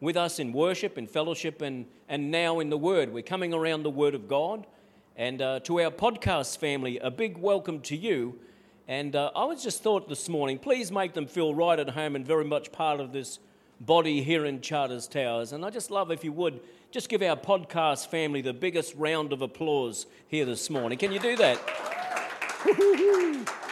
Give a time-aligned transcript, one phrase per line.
[0.00, 3.12] with us in worship, in fellowship, and, and now in the Word.
[3.12, 4.66] We're coming around the Word of God.
[5.16, 8.38] And uh, to our podcast family, a big welcome to you.
[8.86, 12.16] And uh, I was just thought this morning, please make them feel right at home
[12.16, 13.38] and very much part of this
[13.80, 15.52] body here in Charters Towers.
[15.52, 16.60] And I just love if you would
[16.90, 20.98] just give our podcast family the biggest round of applause here this morning.
[20.98, 21.58] Can you do that?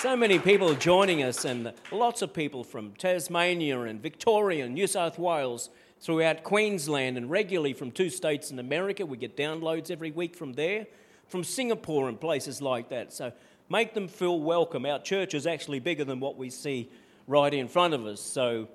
[0.00, 4.86] so many people joining us, and lots of people from Tasmania and Victoria and New
[4.86, 5.68] South Wales,
[6.00, 9.04] throughout Queensland, and regularly from two states in America.
[9.04, 10.86] We get downloads every week from there,
[11.28, 13.12] from Singapore and places like that.
[13.12, 13.30] So
[13.68, 14.86] make them feel welcome.
[14.86, 16.88] Our church is actually bigger than what we see
[17.26, 18.22] right in front of us.
[18.22, 18.68] So,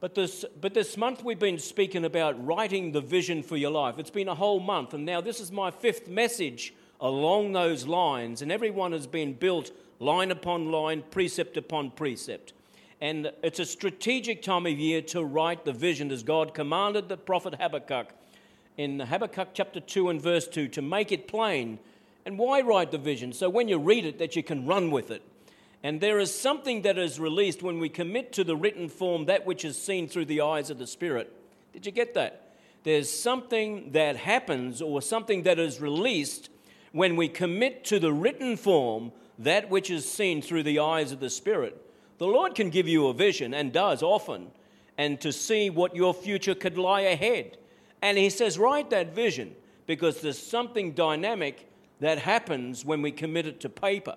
[0.00, 3.98] but this, but this month we've been speaking about writing the vision for your life.
[3.98, 8.40] It's been a whole month, and now this is my fifth message along those lines,
[8.40, 9.70] and everyone has been built
[10.00, 12.54] line upon line, precept upon precept.
[13.00, 17.16] And it's a strategic time of year to write the vision as God commanded the
[17.16, 18.12] prophet Habakkuk
[18.76, 21.78] in Habakkuk chapter 2 and verse 2 to make it plain.
[22.24, 23.32] And why write the vision?
[23.32, 25.22] So when you read it, that you can run with it.
[25.82, 29.46] And there is something that is released when we commit to the written form that
[29.46, 31.32] which is seen through the eyes of the Spirit.
[31.72, 32.54] Did you get that?
[32.82, 36.50] There's something that happens or something that is released
[36.92, 41.20] when we commit to the written form that which is seen through the eyes of
[41.20, 41.80] the Spirit.
[42.18, 44.48] The Lord can give you a vision, and does often,
[44.98, 47.56] and to see what your future could lie ahead.
[48.02, 51.66] And He says, write that vision because there's something dynamic
[52.00, 54.16] that happens when we commit it to paper.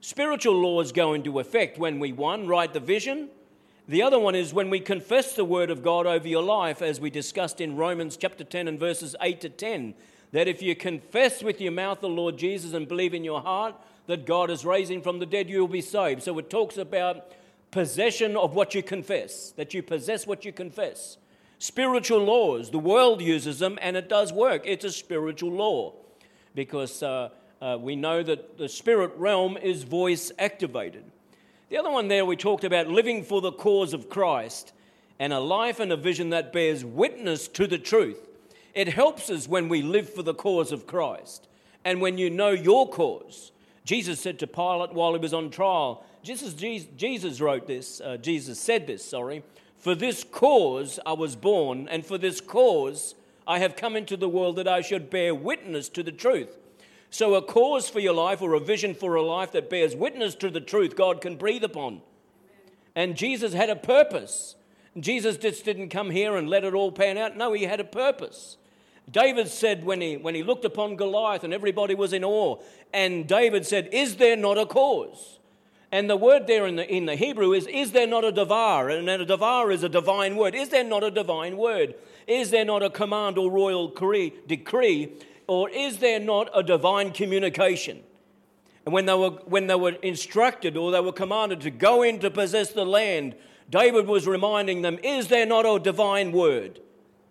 [0.00, 3.28] Spiritual laws go into effect when we, one, write the vision.
[3.86, 7.00] The other one is when we confess the word of God over your life, as
[7.00, 9.94] we discussed in Romans chapter 10 and verses 8 to 10.
[10.32, 13.74] That if you confess with your mouth the Lord Jesus and believe in your heart
[14.10, 16.22] that God is raising from the dead, you will be saved.
[16.22, 17.32] So it talks about
[17.70, 21.16] possession of what you confess, that you possess what you confess.
[21.58, 24.62] Spiritual laws, the world uses them and it does work.
[24.64, 25.94] It's a spiritual law
[26.54, 31.04] because uh, uh, we know that the spirit realm is voice activated.
[31.68, 34.72] The other one there, we talked about living for the cause of Christ
[35.18, 38.26] and a life and a vision that bears witness to the truth.
[38.74, 41.46] It helps us when we live for the cause of Christ
[41.84, 43.52] and when you know your cause.
[43.84, 48.60] Jesus said to Pilate while he was on trial, Jesus, Jesus wrote this, uh, Jesus
[48.60, 49.42] said this, sorry,
[49.78, 53.14] for this cause I was born, and for this cause
[53.46, 56.58] I have come into the world that I should bear witness to the truth.
[57.12, 60.36] So, a cause for your life or a vision for a life that bears witness
[60.36, 62.02] to the truth, God can breathe upon.
[62.94, 64.54] And Jesus had a purpose.
[64.98, 67.36] Jesus just didn't come here and let it all pan out.
[67.36, 68.58] No, he had a purpose.
[69.10, 72.56] David said when he, when he looked upon Goliath and everybody was in awe,
[72.92, 75.38] and David said, Is there not a cause?
[75.92, 78.96] And the word there in the, in the Hebrew is, Is there not a davar?
[78.96, 80.54] And a davar is a divine word.
[80.54, 81.94] Is there not a divine word?
[82.26, 85.12] Is there not a command or royal decree?
[85.48, 88.02] Or is there not a divine communication?
[88.84, 92.20] And when they, were, when they were instructed or they were commanded to go in
[92.20, 93.34] to possess the land,
[93.68, 96.80] David was reminding them, Is there not a divine word?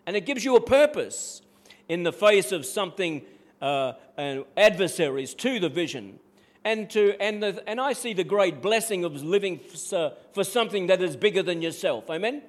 [0.06, 1.42] And it gives you a purpose
[1.90, 3.24] in the face of something,
[3.62, 6.20] uh, uh, adversaries to the vision.
[6.64, 10.88] And, to, and, the, and I see the great blessing of living for, for something
[10.88, 12.10] that is bigger than yourself.
[12.10, 12.44] Amen?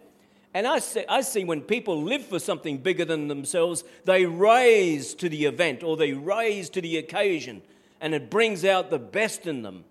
[0.52, 5.14] And I see, I see when people live for something bigger than themselves, they raise
[5.14, 7.62] to the event or they raise to the occasion,
[8.00, 9.84] and it brings out the best in them.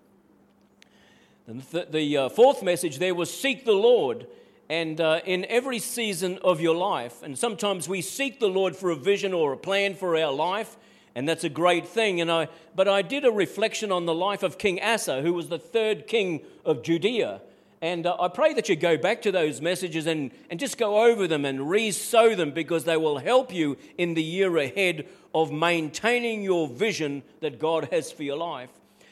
[1.46, 4.26] And the, the uh, fourth message there was seek the Lord
[4.70, 8.90] and uh, in every season of your life, and sometimes we seek the Lord for
[8.90, 10.76] a vision or a plan for our life,
[11.16, 12.20] and that's a great thing.
[12.20, 15.48] And I, but I did a reflection on the life of King Asa, who was
[15.48, 17.40] the third king of Judea.
[17.82, 21.02] And uh, I pray that you go back to those messages and, and just go
[21.02, 25.08] over them and re sow them because they will help you in the year ahead
[25.34, 28.70] of maintaining your vision that God has for your life.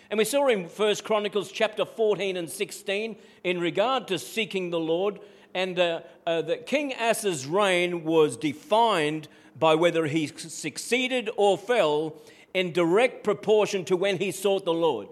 [0.09, 4.79] And we saw in 1 Chronicles chapter 14 and 16 in regard to seeking the
[4.79, 5.19] Lord
[5.55, 9.29] and uh, uh, that King Asa's reign was defined
[9.59, 12.15] by whether he succeeded or fell
[12.55, 15.09] in direct proportion to when he sought the Lord.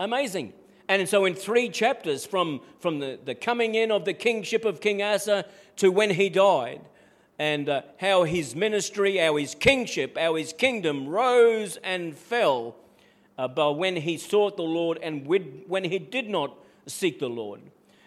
[0.00, 0.52] Amazing.
[0.88, 4.80] And so, in three chapters, from, from the, the coming in of the kingship of
[4.80, 5.44] King Asa
[5.76, 6.80] to when he died,
[7.38, 12.74] and uh, how his ministry, how his kingship, how his kingdom rose and fell
[13.36, 17.60] uh, by when he sought the Lord and when he did not seek the Lord.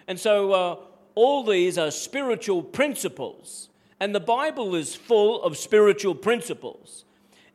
[0.07, 0.75] And so, uh,
[1.15, 3.69] all these are spiritual principles.
[3.99, 7.05] And the Bible is full of spiritual principles.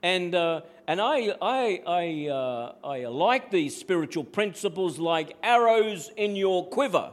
[0.03, 6.37] And, uh, and I, I, I, uh, I like these spiritual principles like arrows in
[6.37, 7.13] your quiver.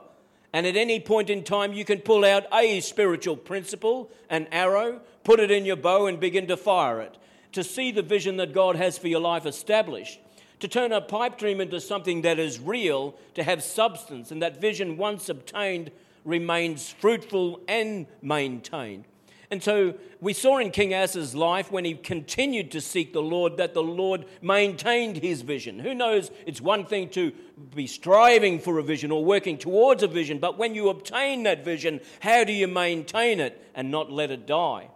[0.54, 5.02] And at any point in time, you can pull out a spiritual principle, an arrow,
[5.24, 7.18] put it in your bow, and begin to fire it.
[7.54, 10.20] To see the vision that God has for your life established.
[10.60, 14.62] To turn a pipe dream into something that is real, to have substance, and that
[14.62, 15.90] vision, once obtained,
[16.26, 19.06] remains fruitful and maintained.
[19.52, 23.58] And so we saw in King Asa's life when he continued to seek the Lord
[23.58, 25.78] that the Lord maintained his vision.
[25.78, 26.32] Who knows?
[26.48, 27.32] It's one thing to
[27.76, 31.64] be striving for a vision or working towards a vision, but when you obtain that
[31.64, 34.90] vision, how do you maintain it and not let it die?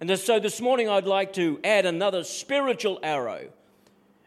[0.00, 3.50] And so this morning I'd like to add another spiritual arrow.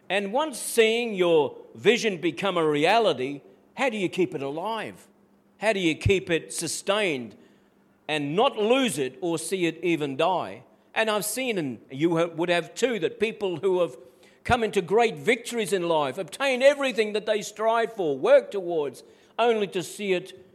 [0.09, 3.41] And once seeing your vision become a reality,
[3.73, 5.05] how do you keep it alive?
[5.65, 7.35] How do you keep it sustained?
[8.07, 10.63] and not lose it or see it even die.
[10.93, 13.97] And I've seen, and you would have too, that people who have
[14.43, 19.03] come into great victories in life, obtain everything that they strive for, work towards,
[19.37, 20.45] only to see it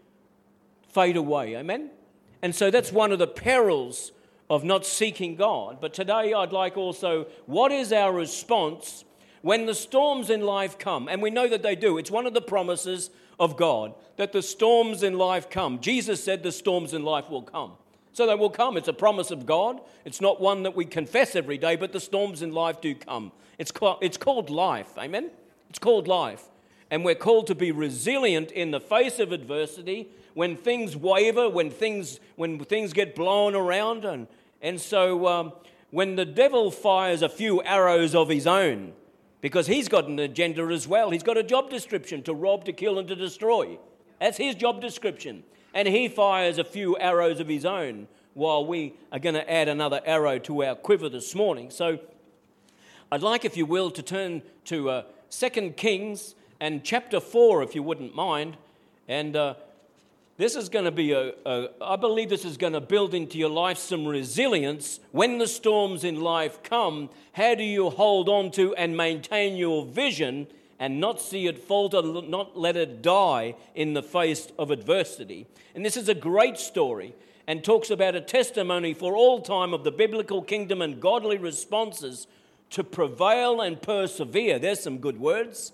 [0.89, 1.57] fade away.
[1.57, 1.91] Amen?
[2.41, 4.13] And so that's one of the perils
[4.49, 5.79] of not seeking God.
[5.81, 9.05] But today I'd like also, what is our response
[9.43, 11.09] when the storms in life come?
[11.09, 11.99] And we know that they do.
[11.99, 13.11] It's one of the promises
[13.41, 15.81] of God that the storms in life come.
[15.81, 17.73] Jesus said the storms in life will come.
[18.13, 18.77] So they will come.
[18.77, 19.81] It's a promise of God.
[20.05, 23.33] It's not one that we confess every day, but the storms in life do come.
[23.59, 24.91] It's called, it's called life.
[24.99, 25.31] Amen?
[25.71, 26.45] It's called life.
[26.91, 31.71] And we're called to be resilient in the face of adversity when things waver, when
[31.71, 34.05] things, when things get blown around.
[34.05, 34.27] And,
[34.61, 35.53] and so um,
[35.91, 38.93] when the devil fires a few arrows of his own,
[39.41, 41.11] because he's got an agenda as well.
[41.11, 43.79] He's got a job description to rob, to kill, and to destroy.
[44.21, 45.45] That's his job description.
[45.73, 49.69] And he fires a few arrows of his own while we are going to add
[49.69, 51.71] another arrow to our quiver this morning.
[51.71, 51.99] So
[53.11, 57.75] I'd like, if you will, to turn to uh, 2 Kings and chapter 4, if
[57.75, 58.57] you wouldn't mind.
[59.09, 59.55] And uh,
[60.41, 63.37] this is going to be a, a, I believe this is going to build into
[63.37, 64.99] your life some resilience.
[65.13, 69.85] When the storms in life come, how do you hold on to and maintain your
[69.85, 70.47] vision
[70.79, 75.47] and not see it falter, not let it die in the face of adversity?
[75.75, 77.15] And this is a great story
[77.47, 82.27] and talks about a testimony for all time of the biblical kingdom and godly responses
[82.71, 84.59] to prevail and persevere.
[84.59, 85.73] There's some good words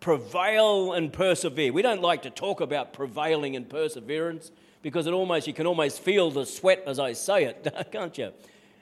[0.00, 1.72] prevail and persevere.
[1.72, 4.50] We don't like to talk about prevailing and perseverance
[4.82, 8.32] because it almost you can almost feel the sweat as I say it, can't you?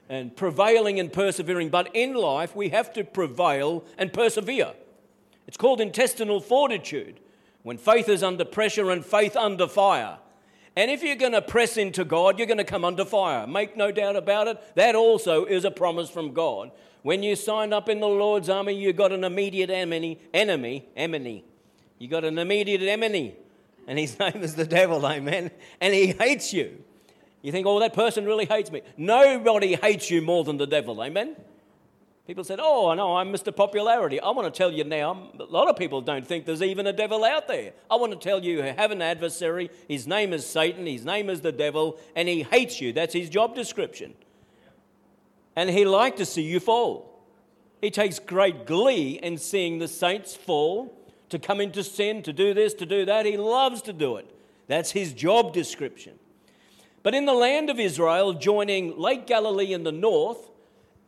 [0.08, 4.72] And prevailing and persevering, but in life we have to prevail and persevere.
[5.46, 7.20] It's called intestinal fortitude
[7.62, 10.18] when faith is under pressure and faith under fire.
[10.76, 13.46] And if you're going to press into God, you're going to come under fire.
[13.46, 14.60] Make no doubt about it.
[14.74, 16.72] That also is a promise from God.
[17.02, 21.44] When you signed up in the Lord's army, you got an immediate enemy, enemy, enemy.
[21.98, 23.36] You got an immediate enemy,
[23.86, 25.50] and his name is the devil, amen.
[25.80, 26.82] And he hates you.
[27.42, 28.80] You think, oh, that person really hates me.
[28.96, 31.36] Nobody hates you more than the devil, amen.
[32.26, 33.54] People said, Oh, no, I'm Mr.
[33.54, 34.18] Popularity.
[34.18, 36.92] I want to tell you now, a lot of people don't think there's even a
[36.92, 37.72] devil out there.
[37.90, 39.70] I want to tell you, you have an adversary.
[39.88, 40.86] His name is Satan.
[40.86, 42.94] His name is the devil, and he hates you.
[42.94, 44.14] That's his job description.
[45.54, 47.22] And he likes to see you fall.
[47.82, 50.98] He takes great glee in seeing the saints fall,
[51.28, 53.26] to come into sin, to do this, to do that.
[53.26, 54.30] He loves to do it.
[54.66, 56.18] That's his job description.
[57.02, 60.48] But in the land of Israel, joining Lake Galilee in the north,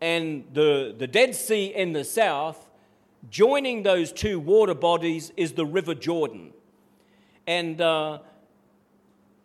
[0.00, 2.68] and the, the Dead Sea in the south,
[3.30, 6.52] joining those two water bodies is the River Jordan.
[7.46, 8.18] And uh,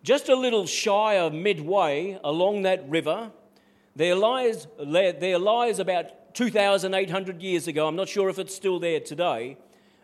[0.03, 3.31] just a little shy of midway along that river,
[3.96, 9.00] there lies, there lies about 2,800 years ago, I'm not sure if it's still there
[9.00, 9.58] today,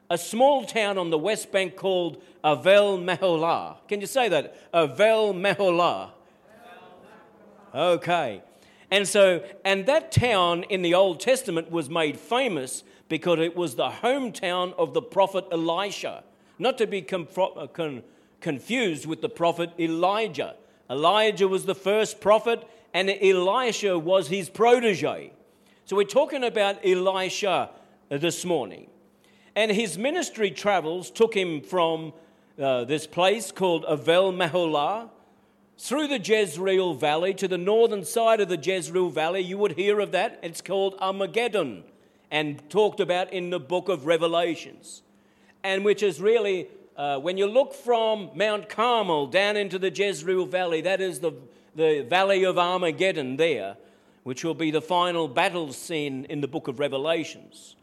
[0.10, 3.78] a small town on the west bank called Avel Meholah.
[3.88, 4.72] Can you say that?
[4.74, 6.12] Avel Meholah.
[7.74, 8.42] Okay.
[8.90, 13.76] And so, and that town in the Old Testament was made famous because it was
[13.76, 16.24] the hometown of the prophet Elisha,
[16.58, 18.04] not to be uh, con-
[18.40, 20.56] confused with the prophet Elijah.
[20.90, 25.32] Elijah was the first prophet, and Elisha was his protege.
[25.86, 27.70] So we're talking about Elisha
[28.10, 28.88] this morning.
[29.56, 32.14] And his ministry travels took him from
[32.62, 35.10] uh, this place called Avel Meholah
[35.78, 39.42] through the Jezreel Valley to the northern side of the Jezreel Valley.
[39.42, 40.40] You would hear of that.
[40.42, 41.84] It's called Armageddon
[42.32, 45.04] and talked about in the book of Revelations.
[45.64, 50.46] And which is really, uh, when you look from Mount Carmel down into the Jezreel
[50.46, 51.34] Valley, that is the,
[51.76, 53.78] the valley of Armageddon there,
[54.24, 57.76] which will be the final battle scene in the book of Revelations.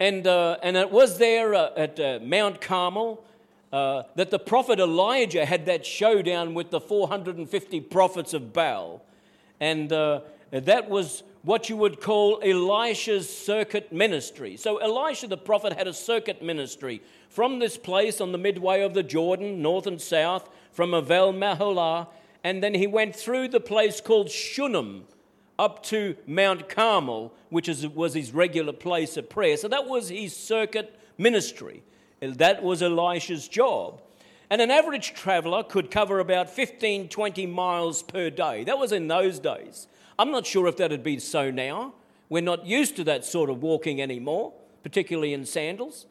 [0.00, 3.22] And, uh, and it was there uh, at uh, Mount Carmel
[3.72, 9.02] uh, that the prophet Elijah had that showdown with the 450 prophets of Baal.
[9.60, 14.56] And uh, that was what you would call Elisha's circuit ministry.
[14.56, 18.94] So, Elisha the prophet had a circuit ministry from this place on the midway of
[18.94, 22.08] the Jordan, north and south, from Avel Meholah,
[22.44, 25.04] and then he went through the place called Shunem
[25.58, 29.56] up to Mount Carmel, which is, was his regular place of prayer.
[29.56, 31.82] So, that was his circuit ministry.
[32.22, 34.00] That was Elisha's job.
[34.48, 38.64] And an average traveler could cover about 15, 20 miles per day.
[38.64, 39.88] That was in those days.
[40.18, 41.94] I'm not sure if that'd be so now.
[42.28, 44.52] We're not used to that sort of walking anymore,
[44.82, 46.06] particularly in sandals.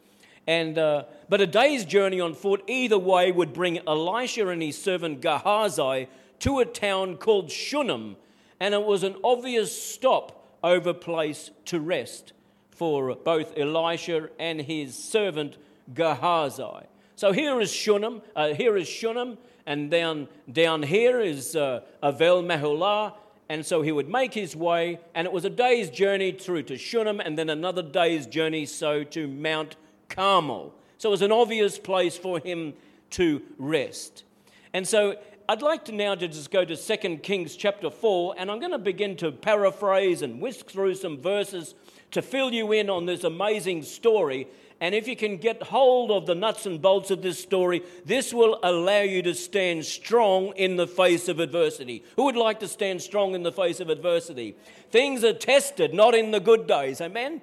[0.46, 4.80] And, uh, but a day's journey on foot, either way, would bring Elisha and his
[4.80, 6.08] servant Gehazi
[6.40, 8.16] to a town called Shunem.
[8.60, 12.32] And it was an obvious stop over place to rest
[12.70, 15.56] for both Elisha and his servant
[15.94, 16.86] Gehazi.
[17.16, 22.42] So here is Shunem, uh, here is Shunem, and down, down here is uh, Avel
[22.42, 23.14] Meholah.
[23.48, 26.78] And so he would make his way, and it was a day's journey through to
[26.78, 29.76] Shunem, and then another day's journey so to Mount
[30.08, 30.74] Carmel.
[30.96, 32.72] So it was an obvious place for him
[33.10, 34.24] to rest.
[34.72, 35.16] And so
[35.48, 38.72] I'd like to now to just go to 2 Kings chapter 4, and I'm going
[38.72, 41.74] to begin to paraphrase and whisk through some verses
[42.12, 44.46] to fill you in on this amazing story
[44.82, 48.34] and if you can get hold of the nuts and bolts of this story, this
[48.34, 52.02] will allow you to stand strong in the face of adversity.
[52.16, 54.56] Who would like to stand strong in the face of adversity?
[54.90, 57.00] Things are tested, not in the good days.
[57.00, 57.42] Amen?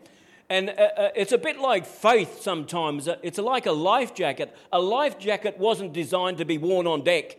[0.49, 3.07] And uh, uh, it's a bit like faith sometimes.
[3.07, 4.53] Uh, it's like a life jacket.
[4.73, 7.37] A life jacket wasn't designed to be worn on deck.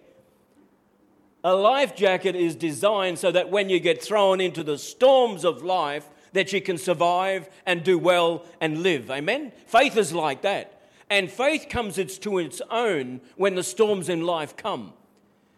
[1.45, 5.62] A life jacket is designed so that when you get thrown into the storms of
[5.62, 9.10] life, that you can survive and do well and live.
[9.10, 9.52] Amen?
[9.66, 10.80] Faith is like that.
[11.08, 14.92] And faith comes to its own when the storms in life come.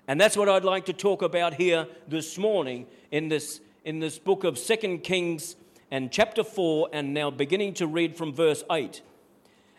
[0.08, 4.18] And that's what I'd like to talk about here this morning in this, in this
[4.18, 5.56] book of Second Kings
[5.90, 9.02] and chapter 4, and now beginning to read from verse 8.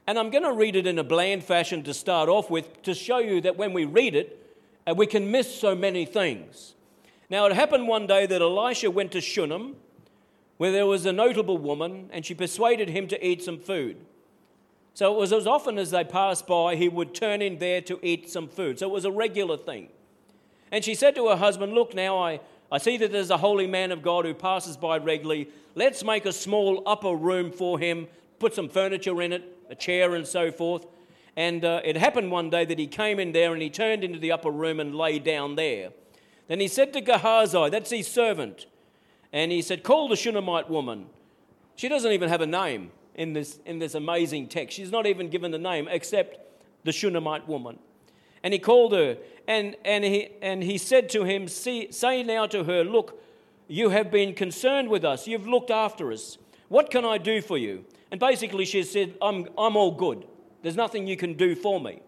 [0.05, 2.93] And I'm going to read it in a bland fashion to start off with to
[2.93, 6.75] show you that when we read it, uh, we can miss so many things.
[7.29, 9.75] Now, it happened one day that Elisha went to Shunem
[10.57, 13.97] where there was a notable woman, and she persuaded him to eat some food.
[14.93, 17.99] So it was as often as they passed by, he would turn in there to
[18.03, 18.79] eat some food.
[18.79, 19.89] So it was a regular thing.
[20.71, 22.39] And she said to her husband, Look, now I,
[22.71, 25.49] I see that there's a holy man of God who passes by regularly.
[25.75, 28.07] Let's make a small upper room for him,
[28.39, 30.85] put some furniture in it, a chair and so forth.
[31.35, 34.19] And uh, it happened one day that he came in there and he turned into
[34.19, 35.89] the upper room and lay down there.
[36.47, 38.67] Then he said to Gehazi, that's his servant,
[39.33, 41.07] and he said, Call the Shunammite woman.
[41.75, 44.77] She doesn't even have a name in this, in this amazing text.
[44.77, 46.37] She's not even given a name except
[46.85, 47.79] the Shunammite woman.
[48.43, 52.45] And he called her, and, and, he, and he said to him, See, Say now
[52.47, 53.19] to her, Look,
[53.67, 56.37] you have been concerned with us, you've looked after us.
[56.69, 57.85] What can I do for you?
[58.11, 60.25] And basically, she said, I'm, I'm all good.
[60.61, 62.01] There's nothing you can do for me.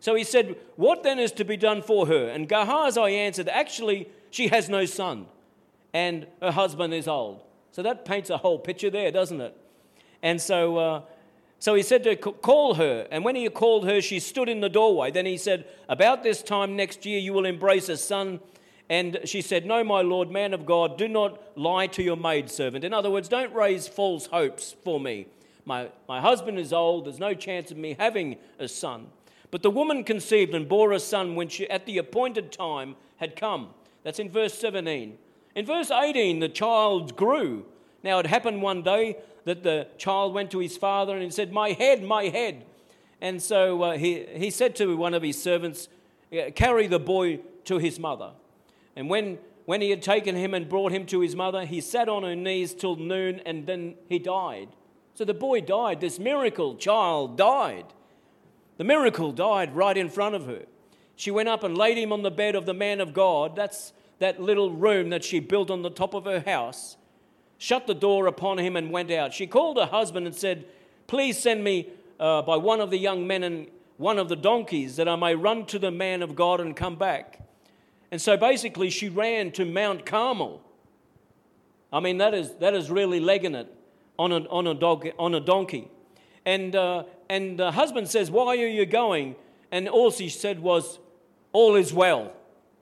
[0.00, 2.28] So he said, What then is to be done for her?
[2.28, 5.26] And Gehazi answered, Actually, she has no son
[5.96, 7.40] and her husband is old.
[7.72, 9.56] So that paints a whole picture there, doesn't it?
[10.22, 11.02] And so, uh,
[11.58, 13.08] so he said to call her.
[13.10, 15.10] And when he called her, she stood in the doorway.
[15.10, 18.40] Then he said, About this time next year, you will embrace a son.
[18.90, 22.84] And she said, No, my Lord, man of God, do not lie to your maidservant.
[22.84, 25.26] In other words, don't raise false hopes for me.
[25.64, 29.06] My, my husband is old, there's no chance of me having a son.
[29.50, 33.34] But the woman conceived and bore a son when she, at the appointed time, had
[33.34, 33.70] come.
[34.04, 35.16] That's in verse 17.
[35.56, 37.64] In verse 18, the child grew.
[38.04, 41.50] Now, it happened one day that the child went to his father and he said,
[41.50, 42.66] My head, my head.
[43.22, 45.88] And so uh, he, he said to one of his servants,
[46.54, 48.32] Carry the boy to his mother.
[48.94, 52.08] And when, when he had taken him and brought him to his mother, he sat
[52.08, 54.68] on her knees till noon and then he died.
[55.14, 56.02] So the boy died.
[56.02, 57.86] This miracle child died.
[58.76, 60.66] The miracle died right in front of her.
[61.14, 63.56] She went up and laid him on the bed of the man of God.
[63.56, 66.96] That's that little room that she built on the top of her house,
[67.58, 69.34] shut the door upon him, and went out.
[69.34, 70.66] She called her husband and said,
[71.06, 74.96] Please send me uh, by one of the young men and one of the donkeys
[74.96, 77.40] that I may run to the man of God and come back.
[78.10, 80.62] And so basically, she ran to Mount Carmel.
[81.92, 83.72] I mean, that is, that is really legging it
[84.18, 85.90] on a, on a, dog, on a donkey.
[86.44, 89.36] And, uh, and the husband says, Why are you going?
[89.70, 90.98] And all she said was,
[91.52, 92.32] All is well.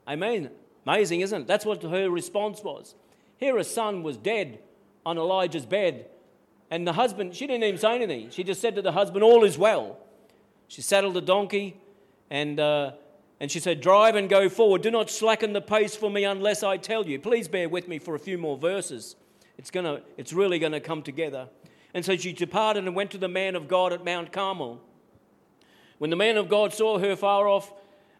[0.07, 0.51] Amen.
[0.85, 1.47] Amazing, isn't it?
[1.47, 2.95] That's what her response was.
[3.37, 4.59] Here, a son was dead
[5.05, 6.07] on Elijah's bed,
[6.69, 8.29] and the husband, she didn't even say anything.
[8.29, 9.97] She just said to the husband, All is well.
[10.67, 11.77] She saddled the donkey,
[12.29, 12.93] And, uh,
[13.39, 14.81] and she said, Drive and go forward.
[14.81, 17.19] Do not slacken the pace for me unless I tell you.
[17.19, 19.15] Please bear with me for a few more verses.
[19.57, 21.49] It's, gonna, it's really going to come together.
[21.93, 24.81] And so she departed and went to the man of God at Mount Carmel.
[25.97, 27.71] When the man of God saw her far off,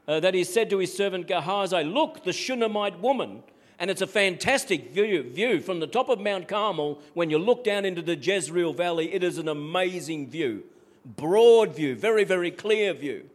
[0.07, 3.43] uh, that he said to his servant Gehazi, Look, the Shunammite woman.
[3.77, 7.01] And it's a fantastic view, view from the top of Mount Carmel.
[7.13, 10.63] When you look down into the Jezreel Valley, it is an amazing view.
[11.05, 13.29] Broad view, very, very clear view.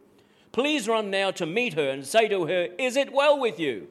[0.51, 3.87] Please run now to meet her and say to her, Is it well with you?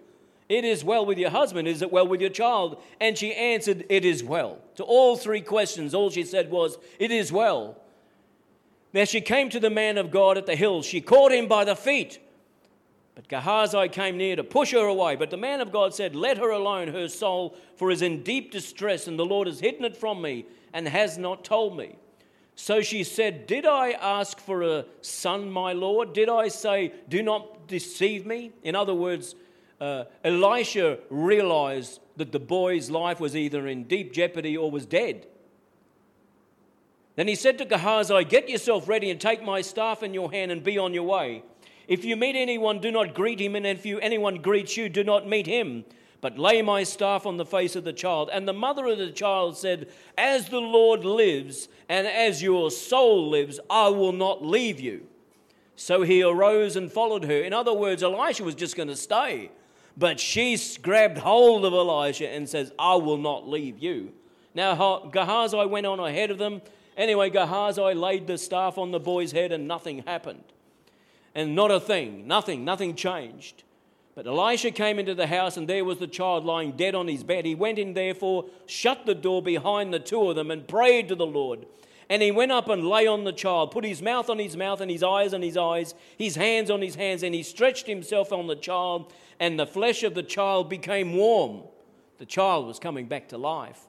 [0.48, 1.68] It is well with your husband.
[1.68, 2.82] Is it well with your child?
[3.00, 4.58] And she answered, It is well.
[4.74, 7.76] To all three questions, all she said was, It is well.
[8.92, 10.82] Now she came to the man of God at the hill.
[10.82, 12.18] She caught him by the feet.
[13.20, 15.14] But Gehazi came near to push her away.
[15.14, 18.50] But the man of God said, Let her alone, her soul, for is in deep
[18.50, 21.96] distress, and the Lord has hidden it from me and has not told me.
[22.54, 26.14] So she said, Did I ask for a son, my Lord?
[26.14, 28.52] Did I say, Do not deceive me?
[28.62, 29.34] In other words,
[29.82, 35.26] uh, Elisha realized that the boy's life was either in deep jeopardy or was dead.
[37.16, 40.50] Then he said to Gehazi, Get yourself ready and take my staff in your hand
[40.50, 41.42] and be on your way.
[41.90, 45.02] If you meet anyone, do not greet him, and if you, anyone greets you, do
[45.02, 45.84] not meet him,
[46.20, 48.30] but lay my staff on the face of the child.
[48.32, 53.28] And the mother of the child said, As the Lord lives, and as your soul
[53.28, 55.08] lives, I will not leave you.
[55.74, 57.42] So he arose and followed her.
[57.42, 59.50] In other words, Elisha was just going to stay.
[59.98, 64.12] But she grabbed hold of Elisha and says, I will not leave you.
[64.54, 66.62] Now Gehazi went on ahead of them.
[66.96, 70.44] Anyway, Gehazi laid the staff on the boy's head and nothing happened.
[71.34, 73.62] And not a thing, nothing, nothing changed.
[74.14, 77.22] But Elisha came into the house, and there was the child lying dead on his
[77.22, 77.46] bed.
[77.46, 81.14] He went in, therefore, shut the door behind the two of them, and prayed to
[81.14, 81.66] the Lord.
[82.08, 84.80] And he went up and lay on the child, put his mouth on his mouth,
[84.80, 88.32] and his eyes on his eyes, his hands on his hands, and he stretched himself
[88.32, 91.62] on the child, and the flesh of the child became warm.
[92.18, 93.86] The child was coming back to life.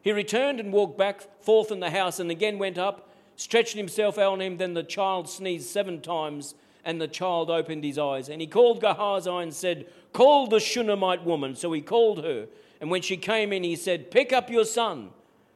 [0.00, 4.16] He returned and walked back forth in the house, and again went up, stretched himself
[4.18, 4.56] on him.
[4.56, 8.28] Then the child sneezed seven times, and the child opened his eyes.
[8.28, 11.54] And he called Gehazi and said, Call the Shunammite woman.
[11.54, 12.46] So he called her.
[12.80, 15.10] And when she came in, he said, Pick up your son.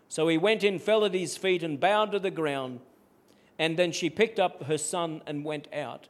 [0.08, 2.80] So he went in, fell at his feet, and bowed to the ground.
[3.58, 6.08] And then she picked up her son and went out.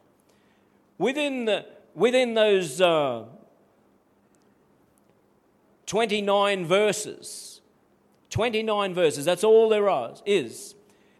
[0.98, 3.24] Within the within those uh,
[5.86, 7.60] 29 verses,
[8.30, 9.88] 29 verses, that's all there
[10.26, 10.74] is,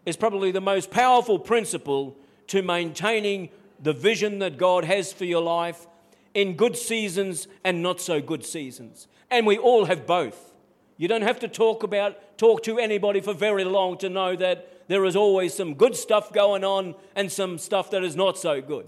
[0.05, 3.49] is probably the most powerful principle to maintaining
[3.81, 5.87] the vision that God has for your life
[6.33, 9.07] in good seasons and not so good seasons.
[9.31, 10.53] And we all have both.
[10.97, 14.87] You don't have to talk about talk to anybody for very long to know that
[14.87, 18.61] there is always some good stuff going on and some stuff that is not so
[18.61, 18.85] good.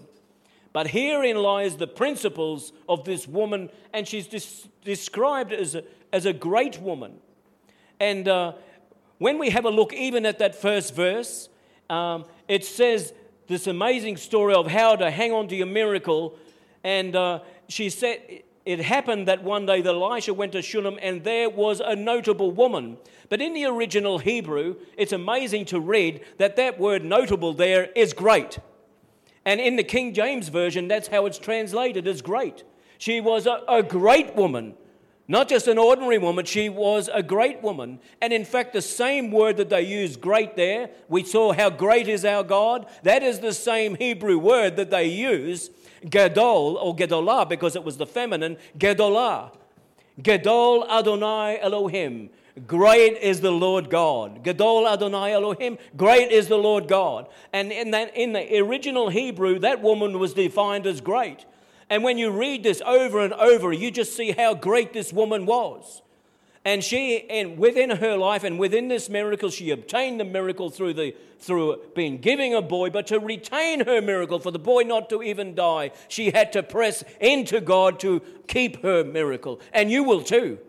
[0.73, 6.25] But herein lies the principles of this woman, and she's des- described as a, as
[6.25, 7.13] a great woman.
[7.99, 8.53] And uh,
[9.17, 11.49] when we have a look even at that first verse,
[11.89, 13.13] um, it says
[13.47, 16.37] this amazing story of how to hang on to your miracle.
[16.83, 21.23] And uh, she said, it happened that one day that Elisha went to Shunem and
[21.23, 22.97] there was a notable woman.
[23.29, 28.13] But in the original Hebrew, it's amazing to read that that word notable there is
[28.13, 28.59] great.
[29.45, 32.65] And in the King James Version, that's how it's translated as great.
[32.97, 34.75] She was a, a great woman.
[35.29, 37.99] Not just an ordinary woman, she was a great woman.
[38.21, 42.07] And in fact, the same word that they use, great, there, we saw how great
[42.07, 42.85] is our God.
[43.03, 45.69] That is the same Hebrew word that they use,
[46.09, 49.51] Gadol or Gedolah, because it was the feminine, Gedolah.
[50.21, 52.29] Gedol Adonai Elohim.
[52.65, 54.43] Great is the Lord God.
[54.43, 55.77] Gadol Adonai Elohim.
[55.95, 57.27] Great is the Lord God.
[57.53, 61.45] And in, that, in the original Hebrew, that woman was defined as great.
[61.89, 65.45] And when you read this over and over, you just see how great this woman
[65.45, 66.01] was.
[66.65, 70.95] And she, and within her life and within this miracle, she obtained the miracle through,
[70.95, 75.09] the, through being giving a boy, but to retain her miracle, for the boy not
[75.11, 79.61] to even die, she had to press into God to keep her miracle.
[79.71, 80.59] And you will too.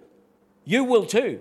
[0.64, 1.40] You will too.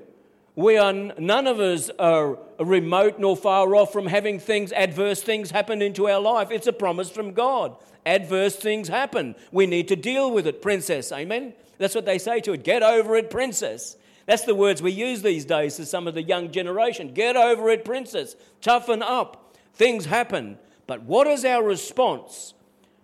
[0.58, 5.52] We are, none of us are remote nor far off from having things, adverse things
[5.52, 6.50] happen into our life.
[6.50, 7.78] It's a promise from God.
[8.08, 9.36] Adverse things happen.
[9.52, 11.12] We need to deal with it, princess.
[11.12, 11.54] Amen?
[11.78, 12.64] That's what they say to it.
[12.64, 13.98] Get over it, princess.
[14.26, 17.14] That's the words we use these days to some of the young generation.
[17.14, 18.36] Get over it, princess.
[18.60, 19.56] Toughen up.
[19.76, 20.58] Things happen.
[20.88, 22.56] But what is our response?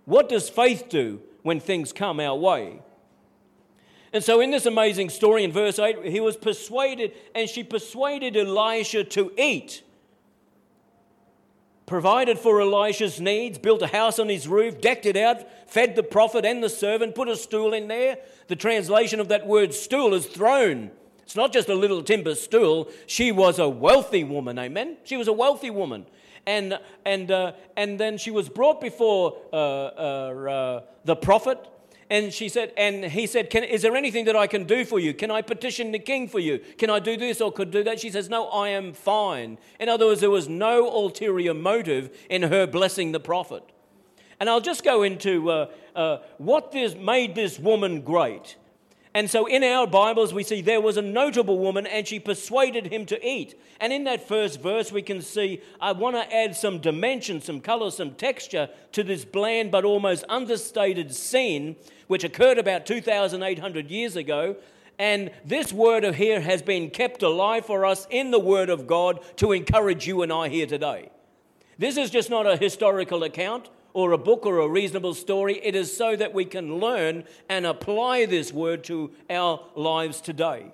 [0.05, 2.79] What does faith do when things come our way?
[4.13, 8.37] And so, in this amazing story in verse 8, he was persuaded, and she persuaded
[8.37, 9.81] Elisha to eat.
[11.85, 16.01] provided for Elisha's needs, built a house on his roof, decked it out, fed the
[16.01, 18.17] prophet and the servant, put a stool in there.
[18.47, 20.91] The translation of that word stool is throne.
[21.23, 22.89] It's not just a little timber stool.
[23.05, 24.97] She was a wealthy woman, amen?
[25.03, 26.05] She was a wealthy woman.
[26.47, 31.59] And, and, uh, and then she was brought before uh, uh, uh the prophet
[32.13, 35.15] and she said, and he said, Is there anything that I can do for you?
[35.15, 36.59] Can I petition the king for you?
[36.77, 37.99] Can I do this or could do that?
[37.99, 39.57] She says, No, I am fine.
[39.79, 43.63] In other words, there was no ulterior motive in her blessing the prophet.
[44.39, 48.57] And I'll just go into uh, uh, what this made this woman great.
[49.15, 52.87] And so in our Bibles, we see there was a notable woman and she persuaded
[52.87, 53.59] him to eat.
[53.79, 57.61] And in that first verse, we can see I want to add some dimension, some
[57.61, 61.75] color, some texture to this bland but almost understated scene,
[62.07, 64.55] which occurred about 2,800 years ago.
[64.97, 68.87] And this word of here has been kept alive for us in the Word of
[68.87, 71.09] God to encourage you and I here today.
[71.77, 75.59] This is just not a historical account or a book or a reasonable story.
[75.63, 80.71] It is so that we can learn and apply this word to our lives today.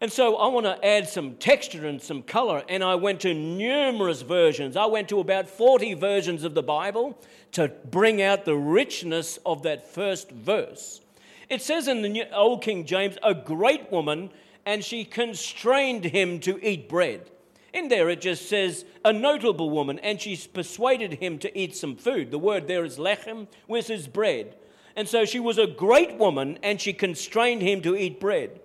[0.00, 2.62] And so I want to add some texture and some color.
[2.68, 4.76] And I went to numerous versions.
[4.76, 7.18] I went to about 40 versions of the Bible
[7.52, 11.00] to bring out the richness of that first verse.
[11.48, 14.30] It says in the Old King James, a great woman,
[14.66, 17.30] and she constrained him to eat bread.
[17.74, 21.96] In there, it just says a notable woman, and she's persuaded him to eat some
[21.96, 22.30] food.
[22.30, 24.54] The word there is lechem, which is bread.
[24.94, 28.60] And so she was a great woman, and she constrained him to eat bread.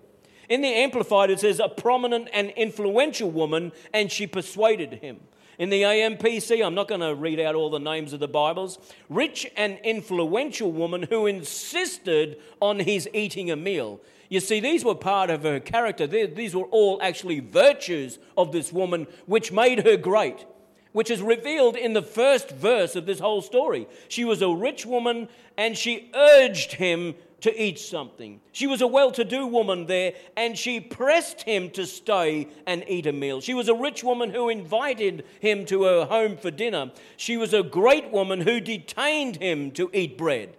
[0.48, 5.18] In the Amplified, it says a prominent and influential woman, and she persuaded him.
[5.58, 8.78] In the AMPC, I'm not going to read out all the names of the Bibles,
[9.08, 14.00] rich and influential woman who insisted on his eating a meal.
[14.30, 16.06] You see, these were part of her character.
[16.06, 20.46] These were all actually virtues of this woman which made her great,
[20.92, 23.88] which is revealed in the first verse of this whole story.
[24.08, 28.40] She was a rich woman and she urged him to eat something.
[28.52, 32.84] She was a well to do woman there, and she pressed him to stay and
[32.86, 33.40] eat a meal.
[33.40, 36.92] She was a rich woman who invited him to her home for dinner.
[37.16, 40.56] She was a great woman who detained him to eat bread.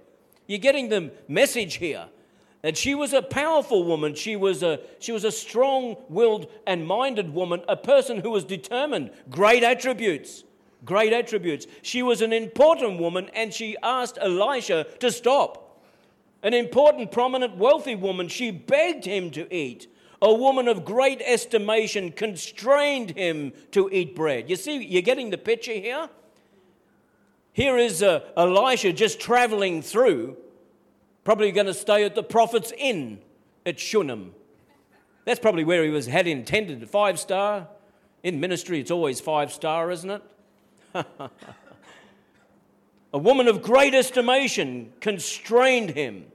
[0.48, 2.08] You're getting the message here.
[2.64, 4.14] And she was a powerful woman.
[4.14, 8.44] She was a, she was a strong willed and minded woman, a person who was
[8.44, 9.12] determined.
[9.30, 10.44] Great attributes.
[10.86, 11.66] Great attributes.
[11.82, 15.80] She was an important woman and she asked Elisha to stop.
[16.44, 18.28] An important, prominent, wealthy woman.
[18.28, 19.88] She begged him to eat.
[20.24, 24.50] A woman of great estimation constrained him to eat bread.
[24.50, 26.10] You see, you're getting the picture here?
[27.54, 30.38] Here is uh, Elisha just traveling through
[31.24, 33.20] Probably going to stay at the prophet's inn
[33.66, 34.34] at Shunem.
[35.26, 36.90] That's probably where he was had intended.
[36.90, 37.68] Five star.
[38.24, 40.24] In ministry, it's always five star, isn't it?
[43.14, 46.26] A woman of great estimation constrained him.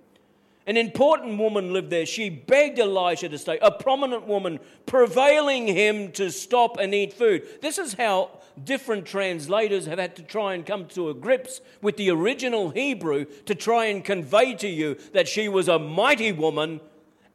[0.67, 2.05] An important woman lived there.
[2.07, 3.59] She begged Elisha to stay.
[3.63, 7.47] A prominent woman prevailing him to stop and eat food.
[7.63, 11.97] This is how different translators have had to try and come to a grips with
[11.97, 16.81] the original Hebrew to try and convey to you that she was a mighty woman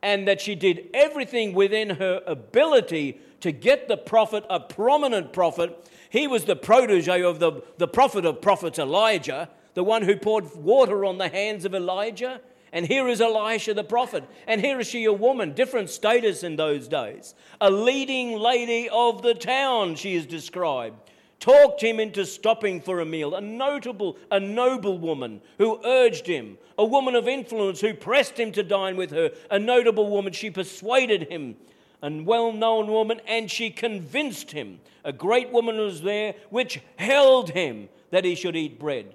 [0.02, 5.90] and that she did everything within her ability to get the prophet, a prominent prophet.
[6.10, 10.56] He was the protege of the, the prophet of prophets, Elijah, the one who poured
[10.56, 12.42] water on the hands of Elijah.
[12.74, 14.24] And here is Elisha the prophet.
[14.48, 17.36] And here is she, a woman, different status in those days.
[17.60, 20.96] A leading lady of the town, she is described.
[21.40, 23.36] Talked him into stopping for a meal.
[23.36, 26.58] A notable, a noble woman who urged him.
[26.78, 29.32] A woman of influence who pressed him to dine with her.
[29.50, 31.58] A notable woman, she persuaded him.
[32.04, 34.80] A well known woman, and she convinced him.
[35.04, 39.14] A great woman was there which held him that he should eat bread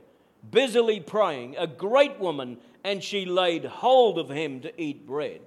[0.50, 5.40] busily praying, a great woman, and she laid hold of him to eat bread.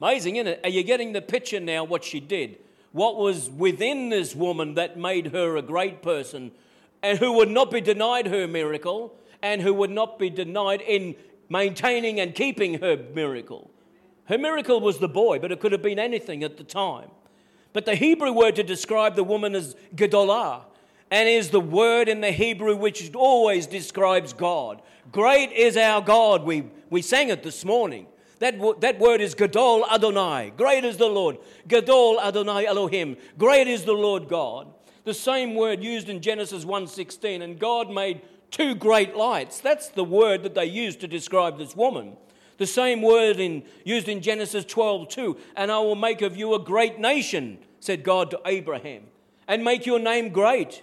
[0.00, 0.60] Amazing, isn't it?
[0.64, 2.58] Are you getting the picture now what she did?
[2.90, 6.50] What was within this woman that made her a great person
[7.00, 11.14] and who would not be denied her miracle and who would not be denied in
[11.48, 13.70] maintaining and keeping her miracle?
[14.24, 17.08] Her miracle was the boy, but it could have been anything at the time.
[17.72, 20.62] But the Hebrew word to describe the woman is Gedolah,
[21.12, 24.82] and is the word in the Hebrew which always describes God.
[25.12, 26.44] Great is our God.
[26.44, 28.06] We, we sang it this morning.
[28.40, 30.52] That, that word is Gadol Adonai.
[30.56, 31.38] Great is the Lord.
[31.68, 33.16] Gadol Adonai Elohim.
[33.38, 34.72] Great is the Lord God.
[35.04, 39.60] The same word used in Genesis 1:16 and God made two great lights.
[39.60, 42.16] That's the word that they used to describe this woman.
[42.56, 46.58] The same word in, used in Genesis 12:2 and I will make of you a
[46.58, 49.04] great nation, said God to Abraham.
[49.46, 50.82] and make your name great.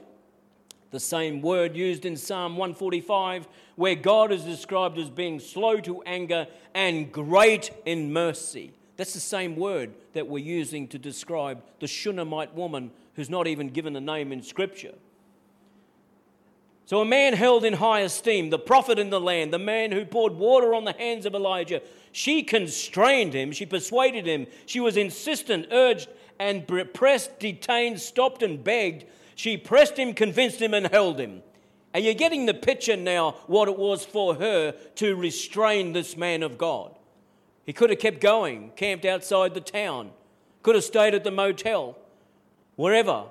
[0.92, 6.02] The same word used in Psalm 145, where God is described as being slow to
[6.04, 8.74] anger and great in mercy.
[8.98, 13.70] That's the same word that we're using to describe the Shunammite woman who's not even
[13.70, 14.94] given a name in Scripture.
[16.86, 20.04] So, a man held in high esteem, the prophet in the land, the man who
[20.04, 24.98] poured water on the hands of Elijah, she constrained him, she persuaded him, she was
[24.98, 29.06] insistent, urged, and pressed, detained, stopped, and begged.
[29.42, 31.42] She pressed him, convinced him, and held him.
[31.96, 36.44] Are you're getting the picture now what it was for her to restrain this man
[36.44, 36.96] of God?
[37.66, 40.12] He could have kept going, camped outside the town,
[40.62, 41.98] could have stayed at the motel,
[42.76, 43.24] wherever.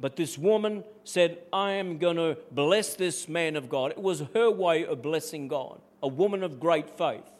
[0.00, 3.92] But this woman said, I am going to bless this man of God.
[3.92, 7.30] It was her way of blessing God, a woman of great faith.